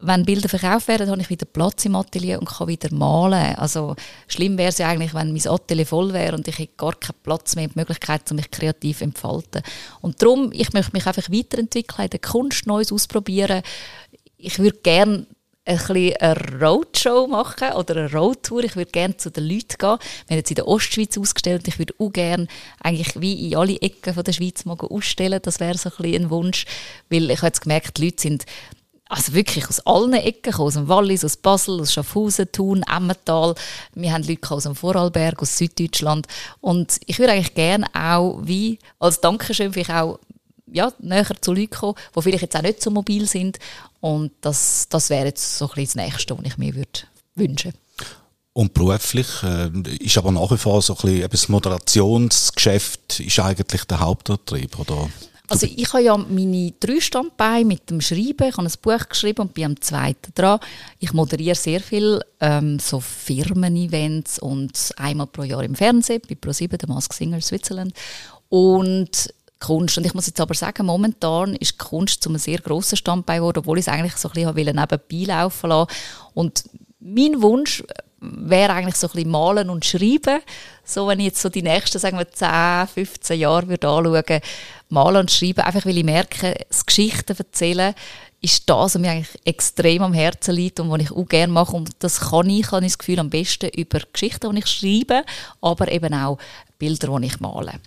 wenn 0.00 0.26
Bilder 0.26 0.50
verkauft 0.50 0.86
werden, 0.88 1.10
habe 1.10 1.22
ich 1.22 1.30
wieder 1.30 1.46
Platz 1.46 1.86
im 1.86 1.96
Atelier 1.96 2.38
und 2.38 2.50
kann 2.50 2.68
wieder 2.68 2.92
malen. 2.92 3.54
Also 3.54 3.96
schlimm 4.26 4.58
wäre 4.58 4.68
es 4.68 4.76
ja 4.76 4.88
eigentlich, 4.88 5.14
wenn 5.14 5.32
mein 5.32 5.48
Atelier 5.48 5.86
voll 5.86 6.12
wäre 6.12 6.36
und 6.36 6.46
ich 6.46 6.58
hätte 6.58 6.74
gar 6.76 6.92
keinen 6.94 7.16
Platz 7.22 7.56
mehr, 7.56 7.68
die 7.68 7.78
Möglichkeit, 7.78 8.30
mich 8.32 8.50
kreativ 8.50 8.98
zu 8.98 9.04
entfalten. 9.04 9.62
Und 10.02 10.20
darum, 10.20 10.50
ich 10.52 10.74
möchte 10.74 10.92
mich 10.92 11.06
einfach 11.06 11.30
weiterentwickeln, 11.30 12.04
in 12.04 12.10
der 12.10 12.20
Kunst 12.20 12.66
Neues 12.66 12.92
ausprobieren. 12.92 13.62
Ich 14.36 14.58
würde 14.58 14.76
gerne 14.82 15.26
ein 15.68 15.76
bisschen 15.76 16.16
eine 16.16 16.60
Roadshow 16.60 17.26
machen 17.26 17.72
oder 17.72 17.96
eine 17.96 18.12
Roadtour. 18.12 18.64
Ich 18.64 18.76
würde 18.76 18.90
gerne 18.90 19.16
zu 19.16 19.30
den 19.30 19.44
Leuten 19.44 19.76
gehen. 19.78 19.98
Wir 20.26 20.30
haben 20.30 20.38
jetzt 20.38 20.50
in 20.50 20.56
der 20.56 20.66
Ostschweiz 20.66 21.18
ausgestellt. 21.18 21.68
Ich 21.68 21.78
würde 21.78 21.94
auch 21.98 22.10
gerne 22.10 22.46
eigentlich 22.82 23.20
wie 23.20 23.50
in 23.50 23.56
alle 23.56 23.80
Ecken 23.80 24.14
von 24.14 24.24
der 24.24 24.32
Schweiz 24.32 24.64
mal 24.64 24.78
ausstellen. 24.78 25.40
Das 25.42 25.60
wäre 25.60 25.76
so 25.76 25.90
ein, 25.90 25.96
bisschen 25.98 26.24
ein 26.24 26.30
Wunsch. 26.30 26.64
Weil 27.10 27.30
ich 27.30 27.38
habe 27.38 27.48
jetzt 27.48 27.60
gemerkt, 27.60 27.98
die 27.98 28.06
Leute 28.06 28.22
sind 28.22 28.44
also 29.10 29.32
wirklich 29.32 29.66
aus 29.68 29.80
allen 29.80 30.12
Ecken, 30.12 30.54
aus 30.54 30.74
dem 30.74 30.88
Wallis, 30.88 31.24
aus 31.24 31.36
Basel, 31.36 31.80
aus 31.80 31.92
Schaffhausen, 31.92 32.50
Thun, 32.52 32.84
Emmental. 32.94 33.54
Wir 33.94 34.12
haben 34.12 34.22
Leute 34.22 34.50
aus 34.50 34.64
dem 34.64 34.74
Vorarlberg, 34.74 35.40
aus 35.40 35.56
Süddeutschland. 35.56 36.26
Und 36.60 36.98
ich 37.06 37.18
würde 37.18 37.32
eigentlich 37.32 37.54
gerne 37.54 37.86
auch, 37.94 38.40
wie 38.42 38.78
als 38.98 39.20
Dankeschön, 39.20 39.72
vielleicht 39.72 39.90
auch 39.90 40.18
ja, 40.72 40.92
näher 40.98 41.26
zu 41.40 41.52
Leuten 41.52 41.70
kommen, 41.70 41.94
die 42.16 42.22
vielleicht 42.22 42.42
jetzt 42.42 42.56
auch 42.56 42.62
nicht 42.62 42.82
so 42.82 42.90
mobil 42.90 43.26
sind. 43.26 43.58
Und 44.00 44.32
das, 44.40 44.86
das 44.88 45.10
wäre 45.10 45.26
jetzt 45.26 45.58
so 45.58 45.66
ein 45.66 45.74
bisschen 45.74 46.00
das 46.00 46.06
Nächste, 46.06 46.38
was 46.38 46.46
ich 46.46 46.58
mir 46.58 46.74
würde 46.74 47.00
wünschen 47.34 47.72
und 48.58 48.74
beruflich 48.74 49.28
äh, 49.44 49.70
ist 50.00 50.18
aber 50.18 50.32
nach 50.32 50.50
wie 50.50 50.56
vor 50.56 50.82
so 50.82 50.92
ein 50.94 50.98
bisschen 50.98 51.30
das 51.30 51.48
Moderationsgeschäft 51.48 53.20
ist 53.20 53.38
eigentlich 53.38 53.84
der 53.84 54.00
Hauptantrieb, 54.00 54.76
oder? 54.80 55.08
Also 55.46 55.66
ich 55.66 55.92
habe 55.92 56.02
ja 56.02 56.16
meine 56.16 56.72
drei 56.80 57.00
Standbeine 57.00 57.64
mit 57.64 57.88
dem 57.88 58.00
Schreiben. 58.00 58.48
Ich 58.48 58.56
habe 58.56 58.66
ein 58.66 58.72
Buch 58.82 59.08
geschrieben 59.08 59.42
und 59.42 59.54
bin 59.54 59.64
am 59.64 59.80
zweiten 59.80 60.32
dran. 60.34 60.58
Ich 60.98 61.12
moderiere 61.12 61.54
sehr 61.54 61.80
viel 61.80 62.20
ähm, 62.40 62.80
so 62.80 62.98
Firmen-Events 62.98 64.40
und 64.40 64.92
einmal 64.96 65.28
pro 65.28 65.44
Jahr 65.44 65.62
im 65.62 65.76
Fernsehen 65.76 66.20
bei 66.28 66.34
ProSieben, 66.34 66.78
der 66.78 66.88
Mask 66.88 67.14
Singer 67.14 67.40
Switzerland. 67.40 67.94
Und 68.48 69.32
Kunst. 69.60 69.98
Und 69.98 70.06
ich 70.06 70.14
muss 70.14 70.26
jetzt 70.26 70.40
aber 70.40 70.54
sagen, 70.54 70.86
momentan 70.86 71.54
ist 71.54 71.78
Kunst 71.78 72.22
zu 72.22 72.28
einem 72.28 72.38
sehr 72.38 72.58
grossen 72.58 72.96
Standbein 72.96 73.38
geworden, 73.38 73.58
obwohl 73.58 73.78
ich 73.78 73.86
es 73.86 73.92
eigentlich 73.92 74.16
so 74.16 74.28
ein 74.28 74.54
bisschen 74.54 74.76
nebenbei 74.76 75.32
laufen 75.32 75.70
lassen 75.70 75.90
Und 76.34 76.64
mein 77.00 77.42
Wunsch 77.42 77.82
wäre 78.20 78.72
eigentlich 78.72 78.96
so 78.96 79.06
ein 79.06 79.12
bisschen 79.12 79.30
malen 79.30 79.70
und 79.70 79.84
schreiben. 79.84 80.40
So, 80.84 81.06
wenn 81.06 81.20
ich 81.20 81.26
jetzt 81.26 81.42
so 81.42 81.48
die 81.48 81.62
nächsten, 81.62 81.98
sagen 81.98 82.18
wir, 82.18 82.30
10, 82.30 82.88
15 82.92 83.38
Jahre 83.38 83.68
würde 83.68 83.88
anschauen, 83.88 84.40
malen 84.88 85.16
und 85.16 85.30
schreiben, 85.30 85.60
einfach 85.60 85.86
weil 85.86 85.98
ich 85.98 86.04
merke, 86.04 86.54
das 86.68 86.84
Geschichten 86.84 87.36
erzählen 87.36 87.94
ist 88.40 88.68
das, 88.70 88.94
was 88.94 88.98
mir 88.98 89.10
eigentlich 89.10 89.36
extrem 89.44 90.02
am 90.02 90.14
Herzen 90.14 90.54
liegt 90.54 90.78
und 90.78 90.90
was 90.90 91.00
ich 91.00 91.10
auch 91.10 91.26
gerne 91.26 91.52
mache. 91.52 91.74
Und 91.74 91.90
das 91.98 92.20
kann 92.20 92.48
ich, 92.48 92.70
habe 92.70 92.84
ich 92.84 92.92
das 92.92 92.98
Gefühl, 92.98 93.18
am 93.18 93.30
besten 93.30 93.68
über 93.70 94.00
Geschichten, 94.12 94.54
die 94.54 94.60
ich 94.60 94.66
schreibe, 94.66 95.24
aber 95.60 95.90
eben 95.90 96.14
auch 96.14 96.38
Bilder, 96.78 97.18
die 97.18 97.26
ich 97.26 97.40
male. 97.40 97.80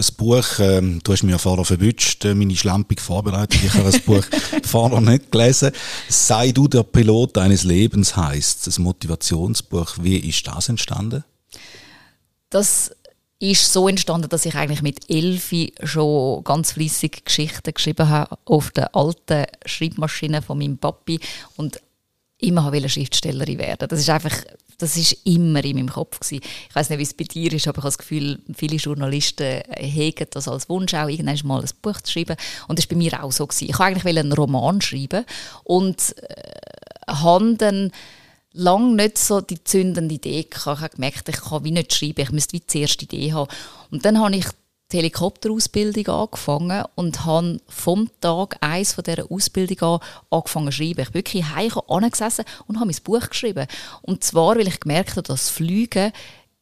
Das 0.00 0.10
Buch, 0.10 0.58
ähm, 0.60 0.98
du 1.04 1.12
hast 1.12 1.24
mir 1.24 1.32
ja 1.32 1.36
vorher 1.36 1.62
verwünscht, 1.62 2.24
äh, 2.24 2.34
meine 2.34 2.56
schlampig 2.56 3.02
vorbereitet. 3.02 3.62
Ich 3.62 3.74
habe 3.74 3.84
das 3.84 4.00
Buch 4.00 4.24
vorher 4.64 4.98
nicht 4.98 5.30
gelesen. 5.30 5.72
Sei 6.08 6.52
du 6.52 6.68
der 6.68 6.84
Pilot 6.84 7.36
deines 7.36 7.64
Lebens 7.64 8.16
heißt 8.16 8.66
das 8.66 8.78
Motivationsbuch. 8.78 9.96
Wie 10.00 10.16
ist 10.16 10.46
das 10.46 10.70
entstanden? 10.70 11.22
Das 12.48 12.92
ist 13.40 13.70
so 13.70 13.88
entstanden, 13.88 14.30
dass 14.30 14.46
ich 14.46 14.54
eigentlich 14.54 14.80
mit 14.80 15.10
Elfi 15.10 15.74
schon 15.82 16.44
ganz 16.44 16.72
flüssig 16.72 17.22
Geschichten 17.26 17.74
geschrieben 17.74 18.08
habe 18.08 18.38
auf 18.46 18.70
der 18.70 18.96
alten 18.96 19.44
Schreibmaschine 19.66 20.40
von 20.40 20.56
meinem 20.56 20.78
Papi 20.78 21.20
und 21.58 21.78
immer 22.38 22.72
Schriftstellerin 22.88 23.58
werden. 23.58 23.86
Das 23.86 24.00
ist 24.00 24.08
einfach, 24.08 24.32
das 24.80 24.96
ist 24.96 25.16
immer 25.24 25.64
in 25.64 25.76
meinem 25.76 25.90
Kopf 25.90 26.20
gewesen. 26.20 26.42
Ich 26.68 26.74
weiß 26.74 26.90
nicht, 26.90 26.98
wie 26.98 27.04
es 27.04 27.14
bei 27.14 27.24
dir 27.24 27.52
ist, 27.52 27.68
aber 27.68 27.78
ich 27.78 27.84
habe 27.84 27.88
das 27.88 27.98
Gefühl, 27.98 28.40
viele 28.54 28.76
Journalisten 28.76 29.62
hegen 29.76 30.26
das 30.30 30.48
als 30.48 30.68
Wunsch 30.68 30.94
auch, 30.94 31.08
irgendwann 31.08 31.38
mal 31.44 31.60
ein 31.60 31.70
Buch 31.82 32.00
zu 32.00 32.12
schreiben. 32.12 32.36
Und 32.68 32.78
das 32.78 32.86
war 32.86 32.96
bei 32.96 32.96
mir 32.96 33.22
auch 33.22 33.32
so 33.32 33.46
gewesen. 33.46 33.68
Ich 33.70 33.78
wollte 33.78 34.00
eigentlich 34.00 34.18
einen 34.18 34.32
Roman 34.32 34.80
schreiben 34.80 35.24
und 35.64 36.14
äh, 36.28 37.12
habe 37.12 37.54
dann 37.56 37.92
lange 38.52 38.96
nicht 38.96 39.18
so 39.18 39.40
die 39.40 39.62
zündende 39.62 40.14
Idee 40.14 40.44
gehabt. 40.44 40.78
Ich 40.78 40.82
habe 40.82 40.96
gemerkt, 40.96 41.28
ich 41.28 41.40
kann 41.40 41.64
wie 41.64 41.70
nicht 41.70 41.94
schreiben, 41.94 42.20
ich 42.20 42.32
müsste 42.32 42.54
wie 42.54 42.60
die 42.60 42.80
erste 42.80 43.04
Idee 43.04 43.32
haben. 43.32 43.50
Und 43.90 44.04
dann 44.04 44.18
habe 44.18 44.36
ich 44.36 44.46
die 44.92 44.98
Helikopterausbildung 44.98 46.08
angefangen 46.08 46.84
und 46.94 47.24
habe 47.24 47.60
vom 47.68 48.10
Tag 48.20 48.56
eins 48.60 48.92
von 48.92 49.04
dieser 49.04 49.30
Ausbildung 49.30 49.80
an 49.80 50.00
angefangen 50.30 50.72
zu 50.72 50.78
schreiben. 50.78 51.00
Ich 51.00 51.10
bin 51.10 51.14
wirklich 51.14 51.44
heim 51.44 51.72
angesessen 51.88 52.44
und 52.66 52.76
habe 52.76 52.86
mein 52.86 53.02
Buch 53.04 53.28
geschrieben. 53.28 53.66
Und 54.02 54.24
zwar, 54.24 54.56
weil 54.56 54.68
ich 54.68 54.80
gemerkt 54.80 55.12
habe, 55.12 55.22
dass 55.22 55.50
Fliegen 55.50 56.12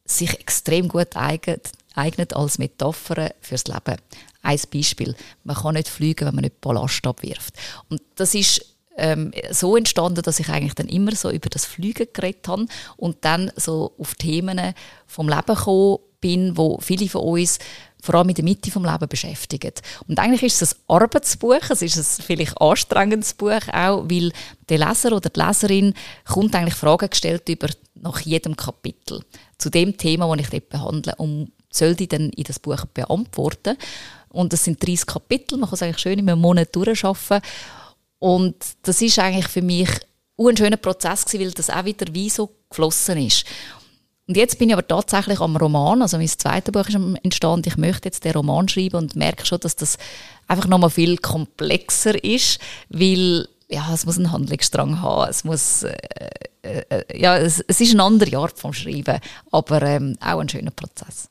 sich 0.05 0.39
extrem 0.41 0.89
gut 0.89 1.17
eignet, 1.17 1.71
eignet 1.95 2.35
als 2.35 2.59
Metapher 2.59 3.35
fürs 3.41 3.67
Leben. 3.67 3.97
Ein 4.43 4.61
Beispiel. 4.73 5.15
Man 5.45 5.57
kann 5.57 5.75
nicht 5.75 5.89
fliegen, 5.89 6.27
wenn 6.27 6.35
man 6.35 6.45
nicht 6.45 6.61
Ballast 6.61 7.07
abwirft. 7.07 7.55
Und 7.89 8.01
das 8.17 8.35
ist 8.35 8.65
ähm, 8.97 9.33
so 9.51 9.77
entstanden, 9.77 10.23
dass 10.23 10.41
ich 10.41 10.49
eigentlich 10.49 10.75
dann 10.75 10.89
immer 10.89 11.15
so 11.15 11.31
über 11.31 11.49
das 11.49 11.65
Fliegen 11.65 12.09
geredet 12.13 12.47
habe 12.49 12.67
und 12.97 13.25
dann 13.25 13.53
so 13.57 13.93
auf 13.99 14.15
Themen 14.15 14.75
vom 15.07 15.29
Leben 15.29 15.55
gekommen 15.55 15.99
bin, 16.21 16.57
wo 16.57 16.79
viele 16.81 17.09
von 17.09 17.23
uns 17.23 17.59
vor 18.01 18.15
allem 18.15 18.29
in 18.29 18.35
der 18.35 18.45
Mitte 18.45 18.71
vom 18.71 18.85
Leben 18.85 19.09
beschäftigen. 19.09 19.73
Und 20.07 20.19
eigentlich 20.19 20.43
ist 20.43 20.63
es 20.63 20.75
ein 20.75 20.81
Arbeitsbuch, 20.87 21.71
es 21.71 21.83
ist 21.83 21.97
ein 21.97 22.25
vielleicht 22.25 22.61
anstrengendes 22.61 23.35
Buch 23.35 23.69
auch, 23.73 24.05
weil 24.09 24.33
der 24.69 24.79
Leser 24.79 25.13
oder 25.13 25.29
die 25.29 25.41
Leserin 25.41 25.95
kommt 26.25 26.55
eigentlich 26.55 26.75
Fragen 26.75 27.11
gestellt 27.11 27.49
über 27.49 27.69
nach 27.95 28.21
jedem 28.21 28.57
Kapitel 28.57 29.25
zu 29.59 29.71
dem 29.71 29.97
Thema, 29.97 30.35
das 30.37 30.47
ich 30.47 30.51
dort 30.51 30.69
behandle 30.69 31.15
und 31.17 31.51
soll 31.71 31.95
die 31.95 32.09
dann 32.09 32.31
in 32.31 32.45
das 32.45 32.59
Buch 32.59 32.85
beantworten. 32.87 33.77
Und 34.31 34.53
das 34.53 34.65
sind 34.65 34.83
30 34.85 35.07
Kapitel, 35.07 35.59
man 35.59 35.69
kann 35.69 35.75
es 35.75 35.83
eigentlich 35.83 35.99
schön 35.99 36.19
in 36.19 36.29
einem 36.29 36.41
Monat 36.41 36.75
durcharbeiten 36.75 37.47
Und 38.19 38.57
das 38.83 39.03
ist 39.03 39.19
eigentlich 39.19 39.49
für 39.49 39.63
mich 39.63 39.89
ein 40.39 40.57
schöner 40.57 40.77
Prozess 40.77 41.27
weil 41.35 41.51
das 41.51 41.71
auch 41.71 41.85
wieder 41.85 42.07
wie 42.15 42.31
so 42.31 42.51
geflossen 42.71 43.19
ist. 43.27 43.45
Und 44.29 44.37
jetzt 44.37 44.59
bin 44.59 44.69
ich 44.69 44.75
aber 44.75 44.87
tatsächlich 44.87 45.41
am 45.41 45.57
Roman, 45.57 46.03
also 46.03 46.19
mein 46.19 46.29
zweites 46.29 46.71
Buch 46.71 46.87
ist 46.87 46.99
entstanden, 47.23 47.67
ich 47.67 47.79
möchte 47.79 48.09
jetzt 48.09 48.25
den 48.25 48.33
Roman 48.33 48.69
schreiben 48.69 48.97
und 48.97 49.17
merke 49.17 49.47
schon, 49.47 49.59
dass 49.61 49.75
das 49.75 49.97
einfach 50.47 50.67
nochmal 50.67 50.91
viel 50.91 51.17
komplexer 51.17 52.23
ist, 52.23 52.59
weil 52.91 53.49
ja, 53.71 53.91
es 53.93 54.05
muss 54.05 54.19
einen 54.19 54.31
Handlungsstrang 54.31 55.01
haben, 55.01 55.31
es 55.31 55.45
muss, 55.45 55.83
äh, 55.83 55.97
äh, 56.63 56.85
äh, 56.91 57.19
ja, 57.19 57.39
es, 57.39 57.65
es, 57.67 57.81
ist 57.81 57.93
eine 57.93 58.03
andere 58.03 58.37
Art 58.37 58.59
vom 58.59 58.75
Schreiben, 58.75 59.19
aber 59.51 59.81
ähm, 59.83 60.17
auch 60.21 60.41
ein 60.41 60.49
schöner 60.49 60.73
Prozess. 60.73 61.31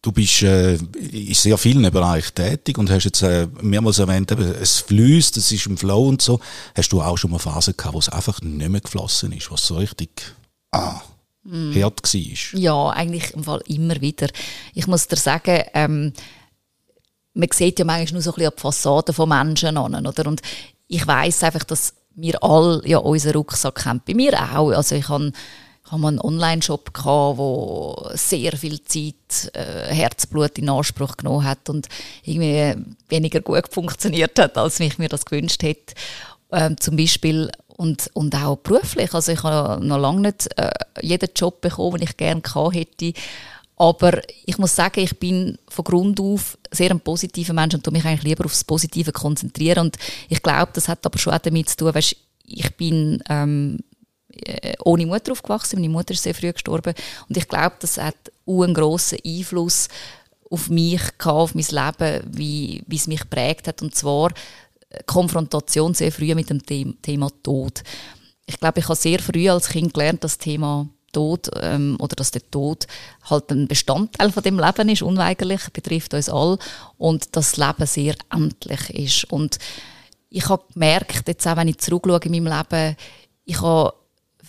Du 0.00 0.12
bist 0.12 0.42
äh, 0.42 0.74
in 0.74 1.34
sehr 1.34 1.58
vielen 1.58 1.90
Bereichen 1.90 2.34
tätig 2.36 2.78
und 2.78 2.88
hast 2.88 3.04
jetzt 3.04 3.22
äh, 3.22 3.48
mehrmals 3.60 3.98
erwähnt, 3.98 4.30
eben, 4.30 4.44
es 4.60 4.78
fließt, 4.78 5.36
es 5.36 5.50
ist 5.50 5.66
im 5.66 5.76
Flow 5.76 6.08
und 6.08 6.22
so. 6.22 6.40
Hast 6.76 6.92
du 6.92 7.02
auch 7.02 7.18
schon 7.18 7.32
mal 7.32 7.38
Phasen 7.38 7.76
gehabt, 7.76 7.94
wo 7.94 7.98
es 7.98 8.08
einfach 8.08 8.40
nicht 8.42 8.68
mehr 8.68 8.80
geflossen 8.80 9.32
ist, 9.32 9.50
wo 9.50 9.56
es 9.56 9.66
so 9.66 9.76
richtig 9.76 10.34
ah, 10.72 11.00
mm. 11.44 11.74
hart 11.82 12.14
war? 12.14 12.60
Ja, 12.60 12.88
eigentlich 12.90 13.32
im 13.34 13.44
Fall 13.44 13.62
immer 13.66 14.00
wieder. 14.00 14.28
Ich 14.74 14.86
muss 14.86 15.08
dir 15.08 15.16
sagen, 15.16 15.62
ähm, 15.74 16.12
man 17.34 17.48
sieht 17.52 17.78
ja 17.78 17.84
manchmal 17.84 18.14
nur 18.14 18.22
so 18.22 18.32
ein 18.32 18.36
bisschen 18.36 18.52
die 18.56 18.60
Fassaden 18.60 19.14
von 19.14 19.28
Menschen 19.28 19.76
an, 19.76 20.06
oder? 20.06 20.26
Und 20.26 20.42
ich 20.88 21.06
weiß 21.06 21.44
einfach, 21.44 21.64
dass 21.64 21.94
wir 22.14 22.42
alle 22.42 22.82
ja 22.86 22.98
unseren 22.98 23.36
Rucksack 23.36 23.84
haben. 23.84 24.02
Bei 24.06 24.14
mir 24.14 24.34
auch. 24.34 24.70
Also 24.72 24.94
ich 24.94 25.08
habe 25.08 25.32
ich 25.84 25.92
einen 25.92 26.20
Online-Shop 26.20 26.94
gehabt, 26.94 27.38
wo 27.38 28.10
sehr 28.14 28.56
viel 28.56 28.82
Zeit, 28.84 29.54
äh, 29.54 29.92
Herzblut 29.92 30.58
in 30.58 30.70
Anspruch 30.70 31.16
genommen 31.16 31.44
hat 31.44 31.68
und 31.68 31.88
irgendwie 32.24 32.74
weniger 33.08 33.40
gut 33.40 33.64
funktioniert 33.70 34.38
hat, 34.38 34.56
als 34.56 34.80
ich 34.80 34.98
mir 34.98 35.08
das 35.08 35.24
gewünscht 35.26 35.62
hätte. 35.62 35.94
Ähm, 36.52 36.78
zum 36.78 36.96
Beispiel 36.96 37.50
und, 37.76 38.10
und 38.12 38.34
auch 38.36 38.56
beruflich. 38.56 39.12
Also 39.14 39.32
ich 39.32 39.42
habe 39.42 39.84
noch 39.84 39.98
lange 39.98 40.20
nicht 40.20 40.48
äh, 40.58 40.70
jeden 41.00 41.30
Job 41.34 41.60
bekommen, 41.60 41.98
den 41.98 42.08
ich 42.08 42.16
gerne 42.16 42.42
hätte. 42.72 43.12
Aber 43.76 44.20
ich 44.44 44.58
muss 44.58 44.76
sagen, 44.76 45.00
ich 45.00 45.18
bin 45.18 45.58
von 45.68 45.84
Grund 45.84 46.20
auf 46.20 46.56
sehr 46.70 46.90
ein 46.90 47.00
positiver 47.00 47.52
Mensch 47.52 47.74
und 47.74 47.90
mich 47.90 48.04
eigentlich 48.04 48.22
lieber 48.22 48.44
aufs 48.44 48.64
Positive 48.64 49.12
konzentrieren. 49.12 49.86
Und 49.86 49.96
ich 50.28 50.42
glaube, 50.42 50.70
das 50.74 50.88
hat 50.88 51.04
aber 51.04 51.18
schon 51.18 51.32
auch 51.32 51.38
damit 51.38 51.70
zu 51.70 51.76
tun, 51.78 51.94
weißt, 51.94 52.14
ich 52.44 52.76
bin 52.76 53.22
ähm, 53.28 53.78
äh, 54.28 54.74
ohne 54.84 55.06
Mutter 55.06 55.32
aufgewachsen. 55.32 55.80
Meine 55.80 55.92
Mutter 55.92 56.14
ist 56.14 56.22
sehr 56.22 56.34
früh 56.34 56.52
gestorben. 56.52 56.94
Und 57.28 57.36
ich 57.36 57.48
glaube, 57.48 57.76
das 57.80 57.98
hat 57.98 58.16
einen 58.46 58.74
grossen 58.74 59.18
Einfluss 59.24 59.88
auf 60.50 60.68
mich 60.68 61.00
gehabt, 61.18 61.26
auf 61.26 61.54
mein 61.54 61.64
Leben, 61.64 62.24
wie, 62.30 62.82
wie 62.86 62.96
es 62.96 63.06
mich 63.06 63.28
prägt 63.28 63.66
hat. 63.68 63.82
Und 63.82 63.94
zwar 63.94 64.32
Konfrontation 65.06 65.94
sehr 65.94 66.12
früh 66.12 66.34
mit 66.34 66.50
dem 66.50 66.62
Thema 67.02 67.30
Tod. 67.42 67.82
Ich 68.46 68.58
glaube, 68.58 68.80
ich 68.80 68.84
habe 68.86 68.96
sehr 68.96 69.18
früh 69.18 69.48
als 69.48 69.68
Kind 69.68 69.94
gelernt, 69.94 70.24
das 70.24 70.38
Thema 70.38 70.88
Tod 71.12 71.50
ähm, 71.60 71.96
oder 72.00 72.16
dass 72.16 72.30
der 72.30 72.50
Tod 72.50 72.86
halt 73.28 73.50
ein 73.50 73.68
Bestandteil 73.68 74.32
von 74.32 74.42
dem 74.42 74.58
Leben 74.58 74.88
ist, 74.88 75.02
unweigerlich, 75.02 75.60
betrifft 75.72 76.14
uns 76.14 76.28
alle 76.28 76.58
und 76.98 77.36
das 77.36 77.56
Leben 77.56 77.86
sehr 77.86 78.14
endlich 78.32 78.90
ist. 78.90 79.30
Und 79.30 79.58
ich 80.30 80.48
habe 80.48 80.64
gemerkt, 80.72 81.28
jetzt 81.28 81.46
auch 81.46 81.56
wenn 81.56 81.68
ich 81.68 81.78
zurückschaue 81.78 82.20
in 82.24 82.32
meinem 82.32 82.58
Leben, 82.58 82.96
ich 83.44 83.60
habe 83.60 83.92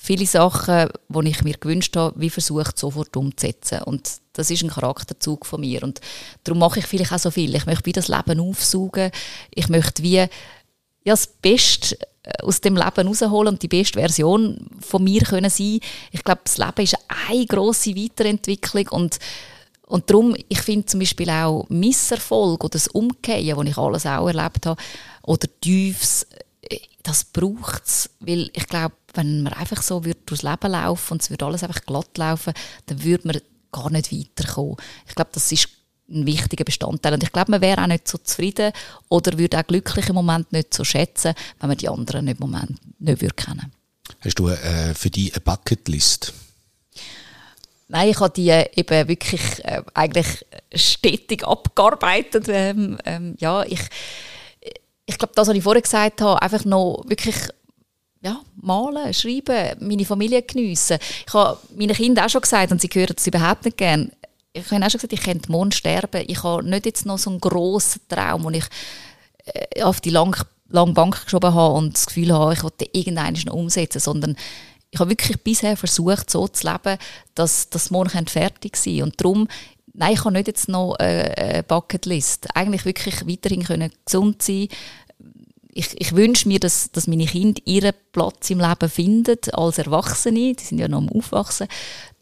viele 0.03 0.25
Sachen, 0.25 0.89
die 1.07 1.29
ich 1.29 1.43
mir 1.43 1.55
gewünscht 1.57 1.95
habe, 1.95 2.19
wie 2.19 2.29
versucht 2.29 2.77
sofort 2.77 3.15
umzusetzen. 3.15 3.83
Und 3.83 4.17
das 4.33 4.51
ist 4.51 4.61
ein 4.61 4.69
Charakterzug 4.69 5.45
von 5.45 5.61
mir. 5.61 5.81
Und 5.81 6.01
darum 6.43 6.59
mache 6.59 6.79
ich 6.79 6.85
vielleicht 6.85 7.13
auch 7.13 7.19
so 7.19 7.31
viel. 7.31 7.55
Ich 7.55 7.65
möchte 7.65 7.85
wie 7.85 7.93
das 7.93 8.09
Leben 8.09 8.41
aufsaugen. 8.41 9.11
Ich 9.55 9.69
möchte 9.69 10.03
wie 10.03 10.17
ja, 10.17 10.27
das 11.05 11.27
Beste 11.27 11.97
äh, 12.23 12.43
aus 12.43 12.59
dem 12.59 12.75
Leben 12.75 13.07
rausholen 13.07 13.53
und 13.53 13.63
die 13.63 13.69
beste 13.69 13.97
Version 13.97 14.67
von 14.81 15.05
mir 15.05 15.21
können 15.21 15.49
sein. 15.49 15.79
Ich 16.11 16.23
glaube, 16.23 16.41
das 16.43 16.57
Leben 16.57 16.81
ist 16.81 16.97
eine 17.29 17.45
grosse 17.45 17.95
Weiterentwicklung 17.95 18.89
und 18.89 19.19
und 19.85 20.09
darum, 20.09 20.35
ich 20.47 20.61
finde 20.61 20.87
zum 20.87 21.01
Beispiel 21.01 21.29
auch 21.29 21.67
Misserfolg 21.69 22.63
oder 22.63 22.71
das 22.71 22.87
Umkehren, 22.87 23.65
das 23.65 23.67
ich 23.67 23.77
alles 23.77 24.05
auch 24.05 24.27
erlebt 24.27 24.65
habe, 24.65 24.81
oder 25.21 25.47
Tiefs, 25.61 26.25
äh, 26.61 26.79
das 27.03 27.25
braucht 27.25 27.83
es. 27.85 28.09
Weil 28.19 28.49
ich 28.53 28.65
glaube, 28.65 28.95
wenn 29.13 29.43
man 29.43 29.53
einfach 29.53 29.81
so 29.81 30.05
würde 30.05 30.19
durchs 30.25 30.43
Leben 30.43 30.71
laufen 30.71 31.13
und 31.13 31.21
es 31.21 31.29
würde 31.29 31.45
alles 31.45 31.63
einfach 31.63 31.81
glatt 31.85 32.17
laufen, 32.17 32.53
dann 32.87 33.03
würde 33.03 33.27
man 33.27 33.41
gar 33.71 33.89
nicht 33.89 34.11
weiterkommen. 34.11 34.77
Ich 35.07 35.15
glaube, 35.15 35.31
das 35.33 35.51
ist 35.51 35.69
ein 36.09 36.25
wichtiger 36.25 36.63
Bestandteil. 36.63 37.13
Und 37.13 37.23
ich 37.23 37.31
glaube, 37.31 37.51
man 37.51 37.61
wäre 37.61 37.81
auch 37.81 37.87
nicht 37.87 38.07
so 38.07 38.17
zufrieden 38.17 38.71
oder 39.09 39.37
würde 39.37 39.59
auch 39.59 39.67
glücklich 39.67 40.09
im 40.09 40.15
Moment 40.15 40.51
nicht 40.51 40.73
so 40.73 40.83
schätzen, 40.83 41.33
wenn 41.59 41.69
man 41.69 41.77
die 41.77 41.89
anderen 41.89 42.27
im 42.27 42.37
Moment 42.39 42.79
nicht 42.99 43.21
würde 43.21 43.35
kennen 43.35 43.71
Hast 44.21 44.39
du 44.39 44.49
äh, 44.49 44.93
für 44.93 45.09
dich 45.09 45.33
eine 45.33 45.41
Bucketlist? 45.41 46.33
Nein, 47.87 48.09
ich 48.09 48.19
habe 48.19 48.33
die 48.33 48.49
äh, 48.49 48.69
eben 48.75 49.07
wirklich 49.07 49.41
äh, 49.65 49.83
eigentlich 49.93 50.45
stetig 50.73 51.45
abgearbeitet. 51.45 52.45
Ähm, 52.47 52.97
ähm, 53.05 53.35
ja, 53.39 53.63
ich, 53.63 53.81
ich 55.05 55.17
glaube, 55.17 55.33
das, 55.35 55.47
was 55.47 55.55
ich 55.55 55.63
vorher 55.63 55.81
gesagt 55.81 56.21
habe, 56.21 56.41
einfach 56.41 56.65
noch 56.65 57.03
wirklich 57.07 57.35
ja, 58.23 58.39
malen, 58.61 59.13
schreiben, 59.13 59.75
meine 59.79 60.05
Familie 60.05 60.41
geniessen. 60.41 60.97
Ich 61.27 61.33
habe 61.33 61.59
meinen 61.75 61.95
Kindern 61.95 62.25
auch 62.25 62.29
schon 62.29 62.41
gesagt, 62.41 62.71
und 62.71 62.81
sie 62.81 62.89
hören 62.91 63.13
das 63.15 63.27
überhaupt 63.27 63.65
nicht 63.65 63.77
gern, 63.77 64.11
ich 64.53 64.69
habe 64.71 64.85
auch 64.85 64.89
schon 64.89 64.99
gesagt, 64.99 65.13
ich 65.13 65.23
könnte 65.23 65.51
morgen 65.51 65.71
sterben. 65.71 66.23
Ich 66.27 66.43
habe 66.43 66.63
nicht 66.63 66.85
jetzt 66.85 67.05
noch 67.05 67.17
so 67.17 67.31
einen 67.31 67.39
grossen 67.39 68.01
Traum, 68.07 68.43
den 68.43 68.61
ich 68.61 68.65
äh, 69.45 69.81
auf 69.81 69.99
die 69.99 70.11
lange, 70.11 70.37
lange 70.69 70.93
Bank 70.93 71.25
geschoben 71.25 71.53
habe 71.53 71.73
und 71.73 71.95
das 71.95 72.05
Gefühl 72.05 72.31
habe, 72.31 72.53
ich 72.53 72.63
wollte 72.63 72.87
irgendeinen 72.93 73.41
noch 73.45 73.55
umsetzen, 73.55 73.99
sondern 73.99 74.35
ich 74.91 74.99
habe 74.99 75.09
wirklich 75.09 75.41
bisher 75.41 75.75
versucht, 75.75 76.29
so 76.29 76.47
zu 76.47 76.67
leben, 76.67 76.99
dass 77.33 77.69
das 77.69 77.89
morgen 77.89 78.27
fertig 78.27 78.77
sein 78.77 79.01
Und 79.01 79.19
darum, 79.19 79.47
nein, 79.93 80.13
ich 80.13 80.23
habe 80.23 80.33
nicht 80.33 80.47
jetzt 80.47 80.69
noch 80.69 80.93
eine 80.99 81.63
Bucketlist. 81.67 82.55
Eigentlich 82.55 82.85
wirklich 82.85 83.27
weiterhin 83.27 83.63
können 83.63 83.91
gesund 84.05 84.43
sein 84.43 84.67
ich, 85.73 85.99
ich 85.99 86.15
wünsche 86.15 86.47
mir, 86.47 86.59
dass, 86.59 86.91
dass 86.91 87.07
meine 87.07 87.25
Kinder 87.25 87.61
ihren 87.65 87.93
Platz 88.11 88.49
im 88.49 88.59
Leben 88.59 88.89
finden 88.89 89.37
als 89.53 89.77
Erwachsene. 89.77 90.53
Die 90.53 90.63
sind 90.63 90.79
ja 90.79 90.87
noch 90.87 90.99
am 90.99 91.09
Aufwachsen. 91.09 91.67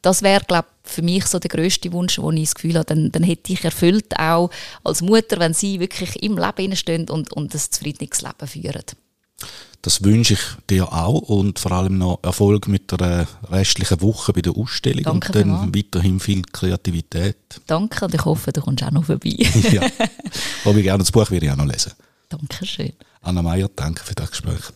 Das 0.02 0.24
wäre, 0.24 0.44
glaube 0.48 0.68
für 0.84 1.02
mich 1.04 1.26
so 1.28 1.38
der 1.38 1.50
größte 1.50 1.92
Wunsch, 1.92 2.18
wo 2.18 2.32
ich 2.32 2.42
das 2.42 2.56
Gefühl 2.56 2.76
habe, 2.76 2.86
dann, 2.86 3.12
dann 3.12 3.24
hätte 3.24 3.54
ich 3.54 3.64
erfüllt 3.64 4.20
auch 4.20 4.50
als 4.84 5.02
Mutter, 5.02 5.40
wenn 5.40 5.54
sie 5.54 5.80
wirklich 5.80 6.24
im 6.24 6.38
Leben 6.38 6.76
stehen 6.76 7.10
und, 7.10 7.32
und 7.34 7.54
ein 7.54 7.60
zufriedenes 7.60 8.22
Leben 8.22 8.48
führen. 8.48 8.86
Das 9.84 10.04
wünsche 10.04 10.34
ich 10.34 10.42
dir 10.70 10.92
auch 10.94 11.22
und 11.22 11.58
vor 11.58 11.72
allem 11.72 11.98
noch 11.98 12.20
Erfolg 12.22 12.68
mit 12.68 12.92
der 12.92 13.28
restlichen 13.50 14.02
Woche 14.02 14.32
bei 14.34 14.42
der 14.42 14.56
Ausstellung 14.56 15.04
Danke 15.04 15.28
und 15.30 15.36
dann 15.36 15.76
weiterhin 15.76 16.20
viel 16.20 16.44
Kreativität. 16.44 17.38
Danke 17.66 18.06
und 18.06 18.14
ich 18.14 18.24
hoffe, 18.24 18.52
du 18.52 18.62
kommst 18.62 18.84
auch 18.84 18.92
noch 18.92 19.06
vorbei. 19.06 19.36
ja, 19.72 19.82
habe 20.66 20.80
ich 20.80 20.84
gerne 20.84 21.00
das 21.00 21.12
Buch 21.12 21.30
werde 21.32 21.48
ich 21.48 21.52
auch 21.52 21.58
noch 21.58 21.66
lesen. 21.66 21.94
Dankeschön. 22.30 22.94
Anna 23.22 23.42
Meier, 23.42 23.70
danke 23.76 24.04
für 24.04 24.16
das 24.16 24.32
Gespräch. 24.32 24.72